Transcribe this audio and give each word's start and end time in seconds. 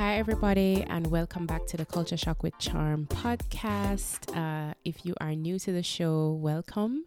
Hi, 0.00 0.16
everybody, 0.16 0.82
and 0.88 1.08
welcome 1.08 1.44
back 1.44 1.66
to 1.66 1.76
the 1.76 1.84
Culture 1.84 2.16
Shock 2.16 2.42
with 2.42 2.56
Charm 2.58 3.06
podcast. 3.06 4.34
Uh, 4.34 4.72
if 4.82 5.04
you 5.04 5.12
are 5.20 5.34
new 5.34 5.58
to 5.58 5.72
the 5.72 5.82
show, 5.82 6.32
welcome. 6.40 7.04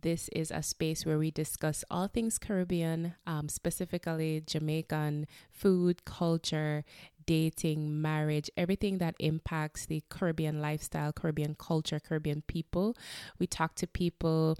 This 0.00 0.28
is 0.30 0.50
a 0.50 0.60
space 0.60 1.06
where 1.06 1.18
we 1.18 1.30
discuss 1.30 1.84
all 1.88 2.08
things 2.08 2.38
Caribbean, 2.38 3.14
um, 3.28 3.48
specifically 3.48 4.42
Jamaican 4.44 5.28
food, 5.52 6.04
culture, 6.04 6.84
dating, 7.26 8.00
marriage, 8.00 8.50
everything 8.56 8.98
that 8.98 9.14
impacts 9.18 9.86
the 9.86 10.02
Caribbean 10.08 10.60
lifestyle, 10.60 11.12
Caribbean 11.12 11.54
culture, 11.54 12.00
Caribbean 12.00 12.42
people. 12.46 12.96
We 13.38 13.46
talk 13.46 13.74
to 13.76 13.86
people 13.86 14.56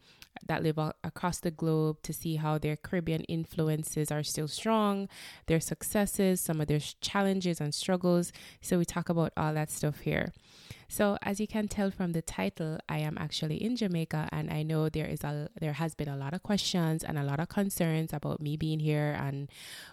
that 0.46 0.62
live 0.62 0.78
across 1.02 1.40
the 1.40 1.50
globe 1.50 2.02
to 2.02 2.12
see 2.12 2.36
how 2.36 2.58
their 2.58 2.76
Caribbean 2.76 3.22
influences 3.22 4.10
are 4.10 4.22
still 4.22 4.48
strong, 4.48 5.08
their 5.46 5.60
successes, 5.60 6.40
some 6.40 6.60
of 6.60 6.66
their 6.66 6.80
challenges 7.00 7.60
and 7.60 7.74
struggles. 7.74 8.32
So 8.60 8.78
we 8.78 8.84
talk 8.84 9.08
about 9.08 9.32
all 9.36 9.54
that 9.54 9.70
stuff 9.70 10.00
here. 10.00 10.32
So 10.88 11.18
as 11.22 11.40
you 11.40 11.46
can 11.46 11.68
tell 11.68 11.90
from 11.90 12.12
the 12.12 12.22
title, 12.22 12.78
I 12.88 12.98
am 12.98 13.18
actually 13.18 13.62
in 13.62 13.76
Jamaica 13.76 14.28
and 14.32 14.50
I 14.50 14.62
know 14.62 14.88
there 14.88 15.06
is 15.06 15.24
a 15.24 15.48
there 15.60 15.74
has 15.74 15.94
been 15.94 16.08
a 16.08 16.16
lot 16.16 16.34
of 16.34 16.42
questions 16.42 17.02
and 17.02 17.18
a 17.18 17.24
lot 17.24 17.40
of 17.40 17.48
concerns 17.48 18.12
about 18.12 18.40
me 18.40 18.56
being 18.56 18.80
here 18.80 19.16
and 19.18 19.50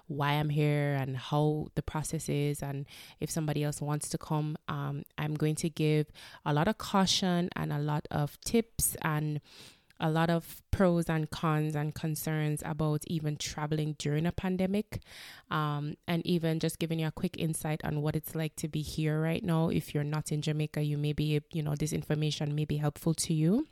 why 0.08 0.34
I'm 0.34 0.50
here 0.50 0.94
and 0.94 1.18
how 1.18 1.68
the 1.76 1.82
process 1.82 2.30
is. 2.30 2.62
And 2.62 2.86
if 3.20 3.30
somebody 3.30 3.64
else 3.64 3.82
wants 3.82 4.10
to 4.10 4.18
come, 4.18 4.58
um, 4.68 5.04
I'm 5.18 5.36
going 5.36 5.56
to 5.56 5.70
give 5.70 6.08
a 6.46 6.54
lot 6.54 6.68
of 6.68 6.78
caution 6.78 7.50
and 7.56 7.74
a 7.74 7.80
lot 7.80 8.08
of 8.12 8.40
tips 8.42 8.96
and 9.02 9.42
a 10.00 10.10
lot 10.10 10.30
of 10.30 10.62
pros 10.72 11.06
and 11.10 11.30
cons 11.30 11.76
and 11.76 11.94
concerns 11.96 12.62
about 12.66 13.04
even 13.08 13.38
traveling 13.38 13.96
during 13.98 14.26
a 14.26 14.32
pandemic. 14.32 15.02
Um, 15.52 15.96
and 16.08 16.26
even 16.26 16.60
just 16.60 16.80
giving 16.80 17.00
you 17.00 17.08
a 17.08 17.12
quick 17.12 17.36
insight 17.38 17.82
on 17.84 18.02
what 18.02 18.16
it's 18.16 18.36
like 18.36 18.56
to 18.58 18.68
be 18.68 18.82
here 18.82 19.22
right 19.22 19.44
now. 19.44 19.70
If 19.70 19.94
you're 19.94 20.04
not 20.04 20.32
in 20.32 20.42
jamaica 20.42 20.82
you 20.82 20.98
may 20.98 21.14
be 21.14 21.42
you 21.52 21.64
know 21.64 21.76
this 21.76 21.94
information 21.94 22.56
may 22.56 22.66
be 22.66 22.78
helpful 22.78 23.14
to 23.14 23.34
you. 23.34 23.68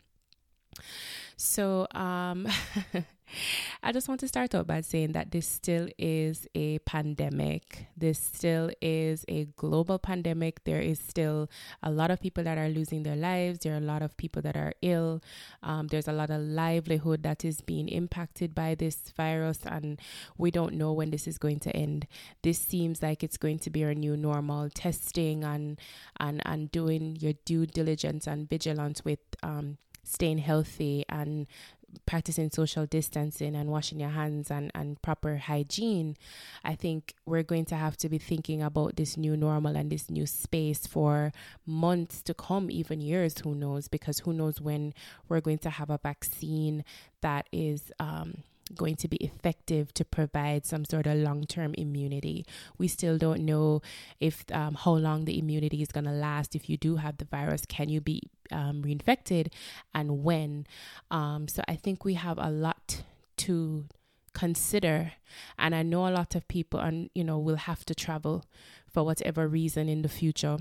So 1.38 1.88
um 1.92 2.48
I 3.84 3.92
just 3.92 4.08
want 4.08 4.20
to 4.22 4.28
start 4.28 4.56
out 4.56 4.68
by 4.68 4.82
saying 4.82 5.14
that 5.14 5.32
this 5.32 5.48
still 5.48 5.88
is 5.98 6.48
a 6.56 6.80
pandemic. 6.80 7.88
This 7.98 8.20
still 8.20 8.72
is 8.82 9.26
a 9.28 9.46
global 9.56 10.00
pandemic. 10.00 10.64
There 10.64 10.82
is 10.82 11.00
still 11.00 11.50
a 11.82 11.92
lot 11.92 12.12
of 12.12 12.22
people 12.22 12.44
that 12.44 12.58
are 12.58 12.70
losing 12.70 13.04
their 13.04 13.16
lives. 13.16 13.60
There 13.60 13.74
are 13.74 13.78
a 13.78 13.82
lot 13.82 14.02
of 14.02 14.18
people 14.18 14.42
that 14.44 14.56
are 14.56 14.74
ill. 14.82 15.22
Um, 15.64 15.88
there's 15.88 16.08
a 16.08 16.14
lot 16.14 16.30
of 16.30 16.42
livelihood 16.42 17.24
that 17.24 17.46
is 17.46 17.62
being 17.62 17.90
impacted 17.90 18.56
by 18.56 18.76
this 18.76 19.12
virus, 19.16 19.60
and 19.66 20.00
we 20.38 20.52
don't 20.52 20.74
know 20.74 20.94
when 20.94 21.12
this 21.12 21.28
is 21.28 21.38
going 21.38 21.60
to 21.62 21.76
end. 21.76 22.08
This 22.44 22.60
seems 22.60 23.02
like 23.02 23.24
it's 23.24 23.38
going 23.38 23.60
to 23.60 23.70
be 23.70 23.84
our 23.84 23.94
new 23.94 24.18
normal 24.18 24.70
testing 24.70 25.44
and 25.44 25.80
and 26.20 26.42
and 26.46 26.72
doing 26.72 27.18
your 27.20 27.34
due 27.46 27.66
diligence 27.66 28.28
and 28.28 28.50
vigilance 28.50 29.04
with 29.04 29.20
um, 29.44 29.78
staying 30.04 30.40
healthy 30.40 31.06
and 31.10 31.48
practicing 32.06 32.50
social 32.52 32.86
distancing 32.86 33.56
and 33.56 33.70
washing 33.70 34.00
your 34.00 34.10
hands 34.10 34.52
and, 34.52 34.72
and 34.74 35.02
proper 35.02 35.38
hygiene, 35.38 36.18
I 36.64 36.76
think 36.76 37.14
we're 37.26 37.44
going 37.44 37.66
to 37.66 37.76
have 37.76 37.98
to 37.98 38.10
be 38.10 38.18
thinking 38.18 38.62
about 38.62 38.96
this 38.96 39.18
new 39.18 39.36
normal 39.38 39.76
and 39.76 39.92
this 39.92 40.10
new 40.10 40.26
space 40.26 40.88
for 40.88 41.32
months 41.66 42.22
to 42.24 42.34
come, 42.34 42.70
even 42.70 43.02
years, 43.02 43.40
who 43.40 43.56
knows, 43.56 43.88
because 43.88 44.20
who 44.20 44.34
knows 44.34 44.62
when 44.62 44.94
we're 45.30 45.42
going 45.42 45.60
to 45.60 45.70
have 45.70 45.90
a 45.90 46.00
vaccine 46.02 46.84
that 47.22 47.48
is 47.52 47.92
um, 48.00 48.44
going 48.76 48.96
to 48.98 49.08
be 49.08 49.18
effective 49.18 49.94
to 49.94 50.06
provide 50.06 50.66
some 50.66 50.86
sort 50.86 51.08
of 51.08 51.18
long-term 51.18 51.74
immunity. 51.76 52.46
We 52.78 52.88
still 52.88 53.18
don't 53.18 53.42
know 53.42 53.82
if 54.20 54.46
um, 54.52 54.76
how 54.76 54.94
long 54.94 55.26
the 55.26 55.38
immunity 55.38 55.82
is 55.82 55.90
going 55.90 56.06
to 56.06 56.12
last. 56.12 56.56
If 56.56 56.70
you 56.70 56.78
do 56.78 56.98
have 56.98 57.18
the 57.18 57.26
virus, 57.26 57.66
can 57.66 57.90
you 57.90 58.02
be 58.02 58.22
um, 58.52 58.84
reinfected, 58.84 59.52
and 59.94 60.24
when? 60.24 60.68
Um, 61.10 61.48
so 61.48 61.62
I 61.68 61.76
think 61.76 62.06
we 62.06 62.16
have 62.16 62.38
a 62.38 62.50
lot 62.50 63.04
to 63.38 63.86
consider 64.34 65.12
and 65.58 65.76
i 65.76 65.84
know 65.84 66.08
a 66.08 66.10
lot 66.10 66.36
of 66.36 66.48
people 66.48 66.80
and 66.80 67.10
you 67.14 67.24
know 67.24 67.38
will 67.38 67.58
have 67.58 67.84
to 67.84 67.94
travel 67.94 68.46
for 68.88 69.04
whatever 69.04 69.46
reason 69.48 69.90
in 69.90 70.04
the 70.04 70.10
future 70.10 70.58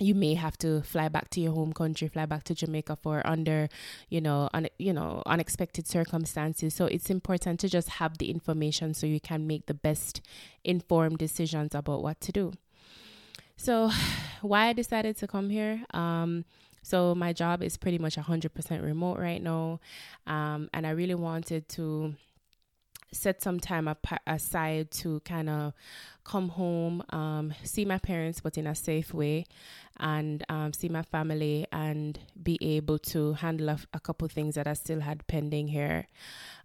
you 0.00 0.14
may 0.14 0.34
have 0.34 0.56
to 0.58 0.80
fly 0.80 1.08
back 1.08 1.28
to 1.30 1.40
your 1.40 1.52
home 1.52 1.72
country, 1.74 2.08
fly 2.08 2.24
back 2.24 2.42
to 2.44 2.54
Jamaica 2.54 2.96
for 2.96 3.24
under, 3.26 3.68
you 4.08 4.20
know, 4.20 4.48
un, 4.54 4.66
you 4.78 4.92
know, 4.92 5.22
unexpected 5.26 5.86
circumstances. 5.86 6.74
So 6.74 6.86
it's 6.86 7.10
important 7.10 7.60
to 7.60 7.68
just 7.68 7.90
have 7.90 8.16
the 8.16 8.30
information 8.30 8.94
so 8.94 9.06
you 9.06 9.20
can 9.20 9.46
make 9.46 9.66
the 9.66 9.74
best 9.74 10.22
informed 10.64 11.18
decisions 11.18 11.74
about 11.74 12.02
what 12.02 12.20
to 12.22 12.32
do. 12.32 12.52
So, 13.56 13.90
why 14.40 14.68
I 14.68 14.72
decided 14.72 15.18
to 15.18 15.26
come 15.26 15.50
here, 15.50 15.84
um, 15.92 16.46
so 16.82 17.14
my 17.14 17.34
job 17.34 17.62
is 17.62 17.76
pretty 17.76 17.98
much 17.98 18.16
100% 18.16 18.82
remote 18.82 19.18
right 19.18 19.42
now, 19.42 19.80
um, 20.26 20.70
and 20.72 20.86
I 20.86 20.90
really 20.90 21.14
wanted 21.14 21.68
to 21.70 22.14
set 23.12 23.42
some 23.42 23.60
time 23.60 23.94
aside 24.26 24.90
to 24.90 25.20
kind 25.20 25.50
of 25.50 25.74
come 26.24 26.50
home, 26.50 27.02
um, 27.10 27.54
see 27.62 27.84
my 27.84 27.98
parents, 27.98 28.40
but 28.40 28.58
in 28.58 28.66
a 28.66 28.74
safe 28.74 29.12
way, 29.12 29.46
and 29.98 30.44
um, 30.48 30.72
see 30.72 30.88
my 30.88 31.02
family 31.02 31.66
and 31.72 32.18
be 32.42 32.58
able 32.60 32.98
to 32.98 33.34
handle 33.34 33.68
a, 33.68 33.78
a 33.92 34.00
couple 34.00 34.26
things 34.28 34.54
that 34.54 34.66
I 34.66 34.72
still 34.74 35.00
had 35.00 35.26
pending 35.26 35.68
here. 35.68 36.06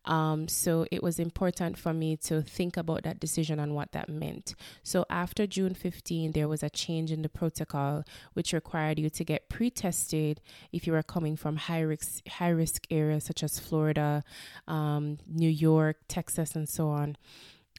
Um, 0.05 0.47
so 0.47 0.85
it 0.91 1.01
was 1.01 1.19
important 1.19 1.77
for 1.77 1.93
me 1.93 2.16
to 2.17 2.41
think 2.41 2.77
about 2.77 3.03
that 3.03 3.19
decision 3.19 3.59
and 3.59 3.73
what 3.73 3.91
that 3.93 4.07
meant. 4.07 4.55
So 4.83 5.05
after 5.09 5.47
June 5.47 5.73
15, 5.73 6.31
there 6.31 6.47
was 6.47 6.61
a 6.63 6.69
change 6.69 7.11
in 7.11 7.23
the 7.23 7.29
protocol, 7.29 8.03
which 8.33 8.53
required 8.53 8.99
you 8.99 9.09
to 9.09 9.23
get 9.23 9.49
pre-tested 9.49 10.41
if 10.72 10.85
you 10.85 10.93
were 10.93 11.03
coming 11.03 11.35
from 11.35 11.57
high 11.57 11.81
risk 11.81 12.27
high 12.27 12.49
risk 12.49 12.85
areas 12.91 13.23
such 13.23 13.43
as 13.43 13.59
Florida, 13.59 14.23
um, 14.67 15.17
New 15.27 15.49
York, 15.49 15.97
Texas, 16.07 16.55
and 16.55 16.69
so 16.69 16.89
on, 16.89 17.17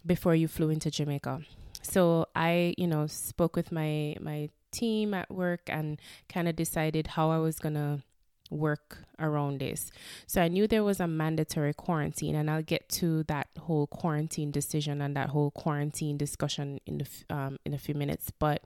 before 0.04 0.34
you 0.34 0.48
flew 0.48 0.70
into 0.70 0.90
Jamaica. 0.90 1.42
So 1.82 2.26
I, 2.34 2.74
you 2.76 2.86
know, 2.86 3.06
spoke 3.06 3.56
with 3.56 3.72
my 3.72 4.16
my 4.20 4.50
team 4.72 5.14
at 5.14 5.30
work 5.30 5.62
and 5.68 6.00
kind 6.28 6.48
of 6.48 6.56
decided 6.56 7.06
how 7.08 7.30
I 7.30 7.38
was 7.38 7.58
gonna 7.58 8.02
work 8.50 8.98
around 9.18 9.60
this. 9.60 9.90
So 10.26 10.40
I 10.40 10.48
knew 10.48 10.66
there 10.66 10.84
was 10.84 11.00
a 11.00 11.06
mandatory 11.06 11.74
quarantine, 11.74 12.34
and 12.34 12.50
I'll 12.50 12.62
get 12.62 12.88
to 12.90 13.24
that 13.24 13.48
whole 13.58 13.86
quarantine 13.86 14.50
decision 14.50 15.00
and 15.00 15.16
that 15.16 15.30
whole 15.30 15.50
quarantine 15.50 16.16
discussion 16.16 16.80
in 16.86 16.98
the 16.98 17.34
um, 17.34 17.58
in 17.64 17.74
a 17.74 17.78
few 17.78 17.94
minutes. 17.94 18.30
But 18.38 18.62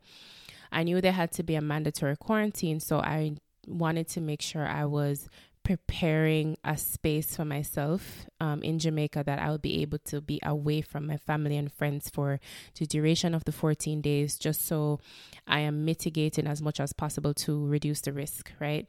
I 0.73 0.83
knew 0.83 1.01
there 1.01 1.13
had 1.13 1.33
to 1.33 1.43
be 1.43 1.55
a 1.55 1.61
mandatory 1.61 2.17
quarantine, 2.17 2.81
so 2.81 3.01
I 3.01 3.37
wanted 3.67 4.09
to 4.09 4.21
make 4.21 4.43
sure 4.43 4.67
I 4.67 4.85
was 4.85 5.29
preparing 5.63 6.57
a 6.65 6.77
space 6.77 7.37
for 7.37 7.45
myself 7.45 8.27
um, 8.41 8.63
in 8.63 8.79
Jamaica 8.79 9.23
that 9.25 9.39
I 9.39 9.51
will 9.51 9.59
be 9.59 9.83
able 9.83 9.99
to 10.07 10.21
be 10.21 10.41
away 10.43 10.81
from 10.81 11.07
my 11.07 11.17
family 11.17 11.57
and 11.57 11.73
friends 11.73 12.11
for 12.11 12.41
the 12.79 12.87
duration 12.87 13.35
of 13.35 13.45
the 13.45 13.53
14 13.53 14.01
days, 14.01 14.39
just 14.39 14.67
so 14.67 15.01
I 15.47 15.61
am 15.61 15.85
mitigating 15.85 16.47
as 16.47 16.61
much 16.61 16.81
as 16.81 16.93
possible 16.93 17.35
to 17.35 17.67
reduce 17.67 18.01
the 18.01 18.13
risk, 18.13 18.53
right? 18.59 18.89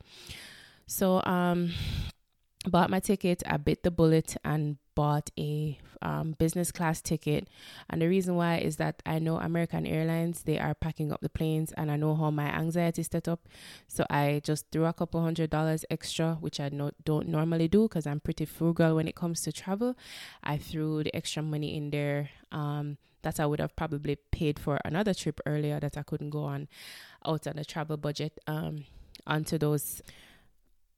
So, 0.87 1.21
um, 1.23 1.71
bought 2.67 2.89
my 2.89 2.99
ticket, 2.99 3.43
I 3.45 3.57
bit 3.57 3.83
the 3.83 3.91
bullet 3.91 4.35
and 4.43 4.77
bought 5.01 5.31
a 5.35 5.79
um, 6.03 6.35
business 6.37 6.71
class 6.71 7.01
ticket. 7.01 7.47
And 7.89 8.03
the 8.03 8.07
reason 8.07 8.35
why 8.35 8.57
is 8.57 8.75
that 8.75 9.01
I 9.03 9.17
know 9.17 9.37
American 9.37 9.87
Airlines, 9.87 10.43
they 10.43 10.59
are 10.59 10.75
packing 10.75 11.11
up 11.11 11.21
the 11.21 11.29
planes 11.39 11.71
and 11.71 11.89
I 11.89 11.95
know 11.95 12.13
how 12.13 12.29
my 12.29 12.49
anxiety 12.63 13.01
set 13.01 13.27
up. 13.27 13.49
So 13.87 14.05
I 14.11 14.41
just 14.43 14.69
threw 14.71 14.85
a 14.85 14.93
couple 14.93 15.19
hundred 15.23 15.49
dollars 15.49 15.85
extra, 15.89 16.37
which 16.39 16.59
I 16.59 16.69
no, 16.69 16.91
don't 17.03 17.27
normally 17.29 17.67
do 17.67 17.87
because 17.87 18.05
I'm 18.05 18.19
pretty 18.19 18.45
frugal 18.45 18.95
when 18.97 19.07
it 19.07 19.15
comes 19.15 19.41
to 19.41 19.51
travel. 19.51 19.95
I 20.43 20.57
threw 20.57 21.03
the 21.03 21.15
extra 21.15 21.41
money 21.41 21.75
in 21.75 21.89
there 21.89 22.29
um, 22.51 22.97
that 23.23 23.39
I 23.39 23.47
would 23.47 23.59
have 23.59 23.75
probably 23.75 24.17
paid 24.31 24.59
for 24.59 24.79
another 24.85 25.15
trip 25.15 25.41
earlier 25.47 25.79
that 25.79 25.97
I 25.97 26.03
couldn't 26.03 26.29
go 26.29 26.43
on 26.43 26.67
out 27.25 27.47
on 27.47 27.55
the 27.55 27.65
travel 27.65 27.97
budget 27.97 28.39
um, 28.45 28.85
onto 29.25 29.57
those 29.57 30.03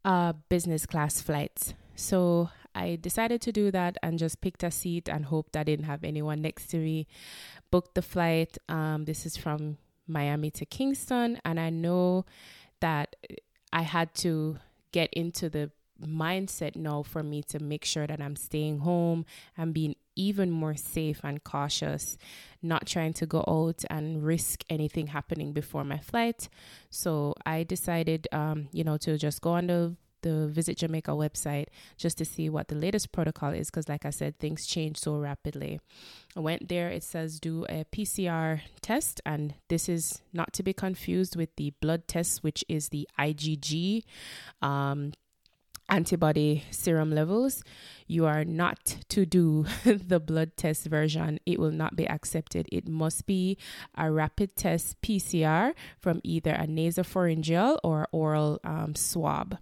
uh, 0.04 0.34
business 0.50 0.86
class 0.86 1.22
flights. 1.22 1.74
So 1.96 2.50
I 2.76 2.98
decided 3.00 3.42
to 3.42 3.52
do 3.52 3.72
that 3.72 3.98
and 4.02 4.18
just 4.20 4.42
picked 4.42 4.64
a 4.64 4.72
seat 4.72 5.08
and 5.10 5.26
hoped 5.26 5.56
I 5.56 5.64
didn't 5.64 5.86
have 5.86 6.04
anyone 6.04 6.42
next 6.42 6.68
to 6.72 6.78
me. 6.78 7.08
Booked 7.72 7.96
the 7.96 8.02
flight. 8.02 8.58
Um, 8.70 9.06
this 9.06 9.26
is 9.26 9.38
from 9.38 9.78
Miami 10.08 10.52
to 10.52 10.66
Kingston, 10.66 11.40
and 11.46 11.60
I 11.60 11.70
know 11.70 12.26
that 12.82 13.16
I 13.72 13.84
had 13.84 14.14
to 14.16 14.58
get 14.92 15.12
into 15.14 15.50
the 15.50 15.72
mindset 16.02 16.76
now 16.76 17.04
for 17.04 17.24
me 17.24 17.42
to 17.44 17.60
make 17.60 17.86
sure 17.86 18.06
that 18.08 18.22
I'm 18.22 18.36
staying 18.36 18.80
home 18.80 19.26
and 19.58 19.74
being 19.74 19.96
even 20.16 20.52
more 20.52 20.76
safe 20.76 21.22
and 21.24 21.44
cautious, 21.44 22.18
not 22.62 22.86
trying 22.86 23.14
to 23.14 23.26
go 23.26 23.44
out 23.48 23.84
and 23.90 24.24
risk 24.24 24.64
anything 24.70 25.08
happening 25.08 25.54
before 25.54 25.84
my 25.84 25.98
flight. 25.98 26.50
So 26.90 27.36
I 27.46 27.64
decided, 27.64 28.28
um, 28.32 28.68
you 28.72 28.84
know, 28.84 28.98
to 28.98 29.18
just 29.18 29.42
go 29.42 29.54
on 29.54 29.68
the 29.68 29.96
the 30.24 30.48
Visit 30.48 30.78
Jamaica 30.78 31.12
website 31.12 31.68
just 31.98 32.18
to 32.18 32.26
see 32.26 32.50
what 32.50 32.68
the 32.68 32.76
latest 32.76 33.12
protocol 33.12 33.52
is 33.52 33.70
because, 33.70 33.88
like 33.88 34.06
I 34.06 34.10
said, 34.10 34.40
things 34.40 34.66
change 34.66 34.98
so 34.98 35.16
rapidly. 35.16 35.80
I 36.36 36.40
went 36.40 36.68
there, 36.68 36.90
it 36.90 37.04
says 37.04 37.40
do 37.40 37.66
a 37.70 37.86
PCR 37.92 38.62
test, 38.82 39.22
and 39.26 39.54
this 39.70 39.88
is 39.88 40.22
not 40.34 40.52
to 40.54 40.64
be 40.64 40.74
confused 40.74 41.36
with 41.36 41.56
the 41.56 41.74
blood 41.80 42.08
test, 42.08 42.44
which 42.44 42.66
is 42.68 42.90
the 42.90 43.08
IgG. 43.20 44.04
Um, 44.62 45.14
antibody 45.90 46.64
serum 46.72 47.12
levels, 47.12 47.64
you 48.08 48.26
are 48.26 48.44
not 48.44 48.98
to 49.10 49.26
do 49.26 49.66
the 49.84 50.20
blood 50.20 50.56
test 50.58 50.86
version. 50.86 51.40
It 51.46 51.60
will 51.60 51.72
not 51.72 51.96
be 51.96 52.08
accepted. 52.08 52.68
It 52.72 52.88
must 52.88 53.26
be 53.26 53.58
a 53.96 54.12
rapid 54.12 54.56
test 54.56 55.02
PCR 55.02 55.74
from 56.00 56.22
either 56.24 56.52
a 56.52 56.66
nasopharyngeal 56.66 57.80
or 57.84 58.08
oral 58.12 58.60
um, 58.64 58.96
swab. 58.96 59.58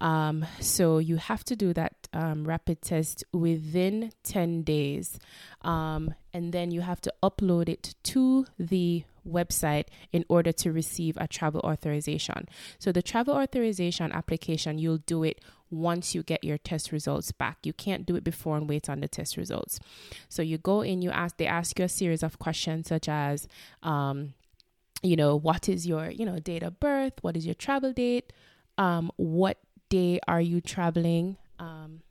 Um, 0.00 0.44
so 0.60 0.98
you 0.98 1.16
have 1.16 1.44
to 1.44 1.56
do 1.56 1.72
that 1.74 2.08
um, 2.12 2.44
rapid 2.46 2.82
test 2.82 3.24
within 3.32 4.12
10 4.24 4.62
days. 4.62 5.18
Um, 5.62 6.14
and 6.32 6.52
then 6.52 6.70
you 6.70 6.80
have 6.80 7.00
to 7.02 7.14
upload 7.22 7.68
it 7.68 7.94
to 8.04 8.46
the 8.58 9.04
website 9.26 9.86
in 10.12 10.24
order 10.28 10.52
to 10.52 10.72
receive 10.72 11.16
a 11.18 11.26
travel 11.26 11.60
authorization. 11.60 12.48
So 12.78 12.92
the 12.92 13.02
travel 13.02 13.34
authorization 13.34 14.12
application, 14.12 14.78
you'll 14.78 14.98
do 14.98 15.24
it 15.24 15.40
once 15.70 16.14
you 16.14 16.22
get 16.22 16.44
your 16.44 16.58
test 16.58 16.92
results 16.92 17.32
back. 17.32 17.58
You 17.64 17.72
can't 17.72 18.06
do 18.06 18.16
it 18.16 18.24
before 18.24 18.56
and 18.56 18.68
wait 18.68 18.88
on 18.88 19.00
the 19.00 19.08
test 19.08 19.36
results. 19.36 19.80
So 20.28 20.42
you 20.42 20.58
go 20.58 20.82
in, 20.82 21.02
you 21.02 21.10
ask, 21.10 21.36
they 21.36 21.46
ask 21.46 21.78
you 21.78 21.84
a 21.84 21.88
series 21.88 22.22
of 22.22 22.38
questions 22.38 22.88
such 22.88 23.08
as, 23.08 23.48
um, 23.82 24.34
you 25.02 25.16
know, 25.16 25.36
what 25.36 25.68
is 25.68 25.86
your, 25.86 26.10
you 26.10 26.24
know, 26.24 26.38
date 26.38 26.62
of 26.62 26.80
birth? 26.80 27.14
What 27.22 27.36
is 27.36 27.44
your 27.44 27.54
travel 27.54 27.92
date? 27.92 28.32
Um, 28.76 29.10
what 29.16 29.58
day 29.88 30.20
are 30.26 30.40
you 30.40 30.60
traveling? 30.60 31.36
Um, 31.58 32.02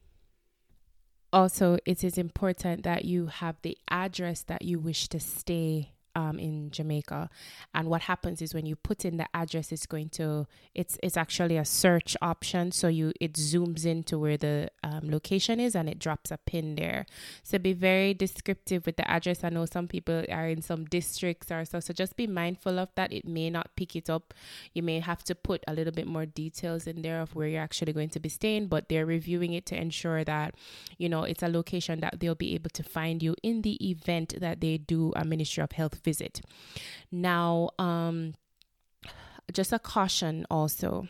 also, 1.31 1.77
it 1.85 2.03
is 2.03 2.17
important 2.17 2.83
that 2.83 3.05
you 3.05 3.27
have 3.27 3.55
the 3.61 3.77
address 3.89 4.43
that 4.43 4.61
you 4.63 4.79
wish 4.79 5.07
to 5.09 5.19
stay 5.19 5.93
um, 6.15 6.39
in 6.39 6.69
Jamaica. 6.71 7.29
And 7.73 7.89
what 7.89 8.03
happens 8.03 8.41
is 8.41 8.53
when 8.53 8.65
you 8.65 8.75
put 8.75 9.05
in 9.05 9.17
the 9.17 9.27
address, 9.33 9.71
it's 9.71 9.85
going 9.85 10.09
to 10.09 10.47
it's 10.73 10.97
it's 11.01 11.17
actually 11.17 11.57
a 11.57 11.65
search 11.65 12.15
option. 12.21 12.71
So 12.71 12.87
you 12.87 13.13
it 13.19 13.33
zooms 13.33 13.85
into 13.85 14.19
where 14.19 14.37
the 14.37 14.69
um, 14.83 15.09
location 15.09 15.59
is 15.59 15.75
and 15.75 15.89
it 15.89 15.99
drops 15.99 16.31
a 16.31 16.37
pin 16.37 16.75
there. 16.75 17.05
So 17.43 17.57
be 17.57 17.73
very 17.73 18.13
descriptive 18.13 18.85
with 18.85 18.97
the 18.97 19.09
address. 19.09 19.43
I 19.43 19.49
know 19.49 19.65
some 19.65 19.87
people 19.87 20.23
are 20.31 20.47
in 20.47 20.61
some 20.61 20.85
districts 20.85 21.51
or 21.51 21.65
so, 21.65 21.79
so 21.79 21.93
just 21.93 22.15
be 22.15 22.27
mindful 22.27 22.79
of 22.79 22.89
that. 22.95 23.11
It 23.11 23.27
may 23.27 23.49
not 23.49 23.75
pick 23.75 23.95
it 23.95 24.09
up. 24.09 24.33
You 24.73 24.83
may 24.83 24.99
have 24.99 25.23
to 25.25 25.35
put 25.35 25.63
a 25.67 25.73
little 25.73 25.93
bit 25.93 26.07
more 26.07 26.25
details 26.25 26.87
in 26.87 27.01
there 27.01 27.21
of 27.21 27.35
where 27.35 27.47
you're 27.47 27.61
actually 27.61 27.93
going 27.93 28.09
to 28.09 28.19
be 28.19 28.29
staying, 28.29 28.67
but 28.67 28.89
they're 28.89 29.05
reviewing 29.05 29.53
it 29.53 29.65
to 29.67 29.75
ensure 29.79 30.23
that 30.23 30.55
you 30.97 31.09
know 31.09 31.23
it's 31.23 31.43
a 31.43 31.47
location 31.47 31.99
that 32.01 32.19
they'll 32.19 32.35
be 32.35 32.53
able 32.53 32.69
to 32.69 32.83
find 32.83 33.23
you 33.23 33.35
in 33.43 33.61
the 33.61 33.77
event 33.89 34.39
that 34.39 34.61
they 34.61 34.77
do 34.77 35.13
a 35.15 35.25
Ministry 35.25 35.63
of 35.63 35.71
Health 35.71 36.02
visit. 36.03 36.41
Now, 37.11 37.69
um, 37.79 38.35
just 39.51 39.73
a 39.73 39.79
caution 39.79 40.45
also. 40.49 41.07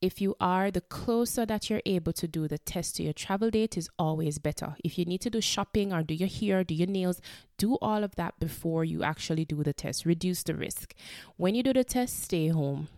If 0.00 0.20
you 0.20 0.34
are, 0.40 0.72
the 0.72 0.80
closer 0.80 1.46
that 1.46 1.70
you're 1.70 1.82
able 1.86 2.12
to 2.14 2.26
do 2.26 2.48
the 2.48 2.58
test 2.58 2.96
to 2.96 3.04
your 3.04 3.12
travel 3.12 3.50
date 3.50 3.78
is 3.78 3.88
always 4.00 4.38
better. 4.38 4.74
If 4.82 4.98
you 4.98 5.04
need 5.04 5.20
to 5.20 5.30
do 5.30 5.40
shopping 5.40 5.92
or 5.92 6.02
do 6.02 6.12
your 6.12 6.28
hair, 6.28 6.64
do 6.64 6.74
your 6.74 6.88
nails, 6.88 7.20
do 7.56 7.76
all 7.80 8.02
of 8.02 8.16
that 8.16 8.38
before 8.40 8.84
you 8.84 9.04
actually 9.04 9.44
do 9.44 9.62
the 9.62 9.72
test. 9.72 10.04
Reduce 10.04 10.42
the 10.42 10.56
risk. 10.56 10.94
When 11.36 11.54
you 11.54 11.62
do 11.62 11.72
the 11.72 11.84
test, 11.84 12.20
stay 12.24 12.48
home 12.48 12.88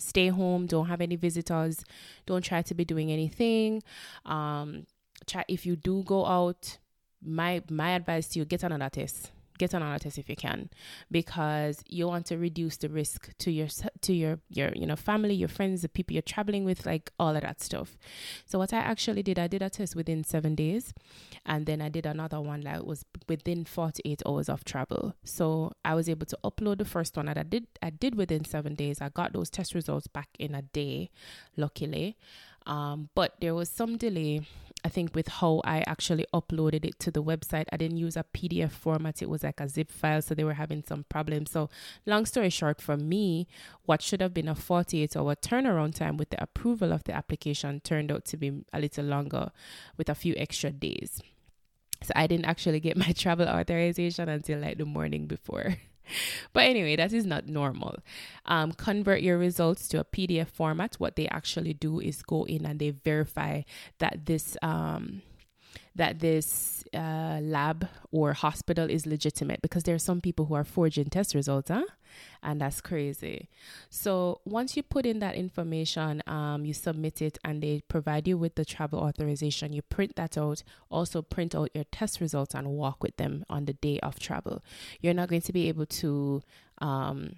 stay 0.00 0.28
home 0.28 0.66
don't 0.66 0.86
have 0.86 1.00
any 1.00 1.16
visitors 1.16 1.84
don't 2.26 2.42
try 2.42 2.62
to 2.62 2.74
be 2.74 2.84
doing 2.84 3.12
anything 3.12 3.82
um 4.24 4.86
try 5.26 5.44
if 5.48 5.66
you 5.66 5.76
do 5.76 6.02
go 6.04 6.24
out 6.24 6.78
my 7.22 7.62
my 7.68 7.90
advice 7.90 8.28
to 8.28 8.38
you 8.38 8.44
get 8.44 8.62
another 8.62 8.88
test 8.88 9.30
get 9.60 9.74
another 9.74 9.98
test 9.98 10.18
if 10.18 10.28
you 10.28 10.34
can 10.34 10.70
because 11.10 11.84
you 11.86 12.08
want 12.08 12.24
to 12.24 12.38
reduce 12.38 12.78
the 12.78 12.88
risk 12.88 13.28
to 13.38 13.50
your 13.50 13.68
to 14.00 14.12
your 14.14 14.38
your 14.48 14.70
you 14.74 14.86
know 14.86 14.96
family 14.96 15.34
your 15.34 15.48
friends 15.48 15.82
the 15.82 15.88
people 15.88 16.14
you're 16.14 16.30
traveling 16.34 16.64
with 16.64 16.86
like 16.86 17.12
all 17.18 17.36
of 17.36 17.42
that 17.42 17.60
stuff. 17.60 17.98
So 18.46 18.58
what 18.58 18.72
i 18.72 18.78
actually 18.78 19.22
did 19.22 19.38
i 19.38 19.46
did 19.46 19.62
a 19.62 19.68
test 19.68 19.94
within 19.94 20.24
seven 20.24 20.54
days 20.54 20.94
and 21.44 21.66
then 21.66 21.82
i 21.82 21.90
did 21.90 22.06
another 22.06 22.40
one 22.40 22.62
that 22.62 22.86
was 22.86 23.04
within 23.28 23.64
48 23.64 24.22
hours 24.26 24.48
of 24.48 24.64
travel. 24.64 25.14
So 25.24 25.72
i 25.84 25.94
was 25.94 26.08
able 26.08 26.26
to 26.26 26.38
upload 26.42 26.78
the 26.78 26.86
first 26.96 27.16
one 27.16 27.26
that 27.26 27.36
i 27.36 27.42
did 27.42 27.66
i 27.82 27.90
did 27.90 28.14
within 28.14 28.44
seven 28.44 28.74
days. 28.74 29.00
I 29.02 29.10
got 29.10 29.34
those 29.34 29.50
test 29.50 29.74
results 29.74 30.06
back 30.06 30.28
in 30.38 30.54
a 30.54 30.62
day 30.62 31.10
luckily. 31.56 32.16
Um, 32.66 33.08
but 33.14 33.34
there 33.40 33.54
was 33.54 33.68
some 33.70 33.96
delay 33.96 34.42
I 34.84 34.88
think 34.88 35.14
with 35.14 35.28
how 35.28 35.60
I 35.64 35.82
actually 35.86 36.26
uploaded 36.32 36.84
it 36.84 36.98
to 37.00 37.10
the 37.10 37.22
website, 37.22 37.66
I 37.72 37.76
didn't 37.76 37.98
use 37.98 38.16
a 38.16 38.24
PDF 38.34 38.70
format. 38.70 39.20
It 39.20 39.28
was 39.28 39.42
like 39.42 39.60
a 39.60 39.68
zip 39.68 39.90
file, 39.90 40.22
so 40.22 40.34
they 40.34 40.44
were 40.44 40.54
having 40.54 40.82
some 40.82 41.04
problems. 41.08 41.50
So, 41.50 41.68
long 42.06 42.24
story 42.24 42.50
short, 42.50 42.80
for 42.80 42.96
me, 42.96 43.46
what 43.84 44.00
should 44.00 44.22
have 44.22 44.32
been 44.32 44.48
a 44.48 44.54
48 44.54 45.16
hour 45.16 45.34
turnaround 45.36 45.94
time 45.94 46.16
with 46.16 46.30
the 46.30 46.42
approval 46.42 46.92
of 46.92 47.04
the 47.04 47.12
application 47.12 47.80
turned 47.80 48.10
out 48.10 48.24
to 48.26 48.36
be 48.36 48.64
a 48.72 48.80
little 48.80 49.04
longer 49.04 49.50
with 49.96 50.08
a 50.08 50.14
few 50.14 50.34
extra 50.36 50.70
days. 50.70 51.20
So, 52.02 52.12
I 52.16 52.26
didn't 52.26 52.46
actually 52.46 52.80
get 52.80 52.96
my 53.06 53.12
travel 53.12 53.48
authorization 53.48 54.28
until 54.28 54.60
like 54.60 54.78
the 54.78 54.86
morning 54.86 55.26
before. 55.26 55.76
but 56.52 56.64
anyway, 56.64 56.96
that 56.96 57.12
is 57.12 57.26
not 57.26 57.46
normal. 57.46 57.96
Um, 58.46 58.72
convert 58.72 59.22
your 59.22 59.38
results 59.38 59.88
to 59.88 60.00
a 60.00 60.04
PDF 60.04 60.48
format. 60.48 60.96
What 60.98 61.16
they 61.16 61.28
actually 61.28 61.74
do 61.74 62.00
is 62.00 62.22
go 62.22 62.44
in 62.44 62.66
and 62.66 62.78
they 62.78 62.90
verify 62.90 63.62
that 63.98 64.26
this 64.26 64.56
um, 64.62 65.22
that 65.94 66.20
this 66.20 66.84
uh, 66.94 67.40
lab 67.42 67.88
or 68.12 68.32
hospital 68.32 68.88
is 68.88 69.06
legitimate 69.06 69.60
because 69.62 69.82
there 69.82 69.94
are 69.94 69.98
some 69.98 70.20
people 70.20 70.46
who 70.46 70.54
are 70.54 70.64
forging 70.64 71.06
test 71.06 71.34
results, 71.34 71.70
huh? 71.70 71.84
And 72.42 72.60
that's 72.60 72.80
crazy. 72.80 73.48
So 73.88 74.40
once 74.44 74.76
you 74.76 74.82
put 74.82 75.06
in 75.06 75.18
that 75.20 75.34
information, 75.34 76.22
um, 76.26 76.64
you 76.64 76.74
submit 76.74 77.20
it 77.22 77.38
and 77.44 77.62
they 77.62 77.82
provide 77.88 78.26
you 78.26 78.38
with 78.38 78.54
the 78.54 78.64
travel 78.64 79.00
authorization. 79.00 79.72
You 79.72 79.82
print 79.82 80.16
that 80.16 80.38
out. 80.38 80.62
Also 80.90 81.22
print 81.22 81.54
out 81.54 81.70
your 81.74 81.84
test 81.84 82.20
results 82.20 82.54
and 82.54 82.68
walk 82.68 83.02
with 83.02 83.16
them 83.16 83.44
on 83.48 83.66
the 83.66 83.74
day 83.74 83.98
of 84.00 84.18
travel. 84.18 84.64
You're 85.00 85.14
not 85.14 85.28
going 85.28 85.42
to 85.42 85.52
be 85.52 85.68
able 85.68 85.86
to 85.86 86.42
um, 86.78 87.36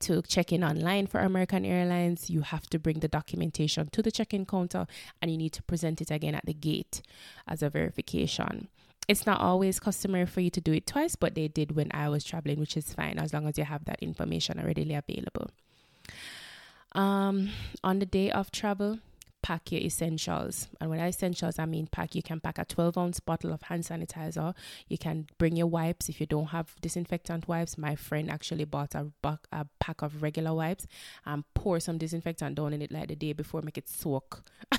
to 0.00 0.22
check 0.22 0.52
in 0.52 0.64
online 0.64 1.06
for 1.06 1.20
American 1.20 1.64
Airlines, 1.64 2.30
you 2.30 2.42
have 2.42 2.68
to 2.70 2.78
bring 2.78 3.00
the 3.00 3.08
documentation 3.08 3.88
to 3.90 4.02
the 4.02 4.10
check 4.10 4.34
in 4.34 4.46
counter 4.46 4.86
and 5.20 5.30
you 5.30 5.36
need 5.36 5.52
to 5.52 5.62
present 5.62 6.00
it 6.00 6.10
again 6.10 6.34
at 6.34 6.46
the 6.46 6.54
gate 6.54 7.02
as 7.46 7.62
a 7.62 7.70
verification. 7.70 8.68
It's 9.06 9.26
not 9.26 9.40
always 9.40 9.78
customary 9.80 10.26
for 10.26 10.40
you 10.40 10.50
to 10.50 10.60
do 10.60 10.72
it 10.72 10.86
twice, 10.86 11.14
but 11.14 11.34
they 11.34 11.48
did 11.48 11.76
when 11.76 11.90
I 11.92 12.08
was 12.08 12.24
traveling, 12.24 12.58
which 12.58 12.76
is 12.76 12.94
fine 12.94 13.18
as 13.18 13.34
long 13.34 13.46
as 13.46 13.58
you 13.58 13.64
have 13.64 13.84
that 13.84 14.02
information 14.02 14.60
readily 14.64 14.94
available. 14.94 15.50
Um, 16.92 17.50
on 17.82 17.98
the 17.98 18.06
day 18.06 18.30
of 18.30 18.50
travel, 18.50 19.00
pack 19.44 19.70
your 19.70 19.82
essentials. 19.82 20.68
And 20.80 20.88
when 20.88 21.00
I 21.00 21.08
essentials, 21.08 21.58
I 21.58 21.66
mean 21.66 21.86
pack. 21.86 22.14
You 22.14 22.22
can 22.22 22.40
pack 22.40 22.56
a 22.56 22.64
12 22.64 22.96
ounce 22.96 23.20
bottle 23.20 23.52
of 23.52 23.60
hand 23.60 23.84
sanitizer. 23.84 24.54
You 24.88 24.96
can 24.96 25.26
bring 25.36 25.54
your 25.54 25.66
wipes 25.66 26.08
if 26.08 26.18
you 26.18 26.24
don't 26.24 26.46
have 26.46 26.74
disinfectant 26.80 27.46
wipes. 27.46 27.76
My 27.76 27.94
friend 27.94 28.30
actually 28.30 28.64
bought 28.64 28.94
a, 28.94 29.10
a 29.52 29.66
pack 29.80 30.00
of 30.00 30.22
regular 30.22 30.54
wipes 30.54 30.86
and 31.26 31.44
pour 31.52 31.78
some 31.78 31.98
disinfectant 31.98 32.54
down 32.54 32.72
in 32.72 32.80
it 32.80 32.90
like 32.90 33.08
the 33.08 33.16
day 33.16 33.34
before, 33.34 33.60
make 33.60 33.76
it 33.76 33.86
soak. 33.86 34.48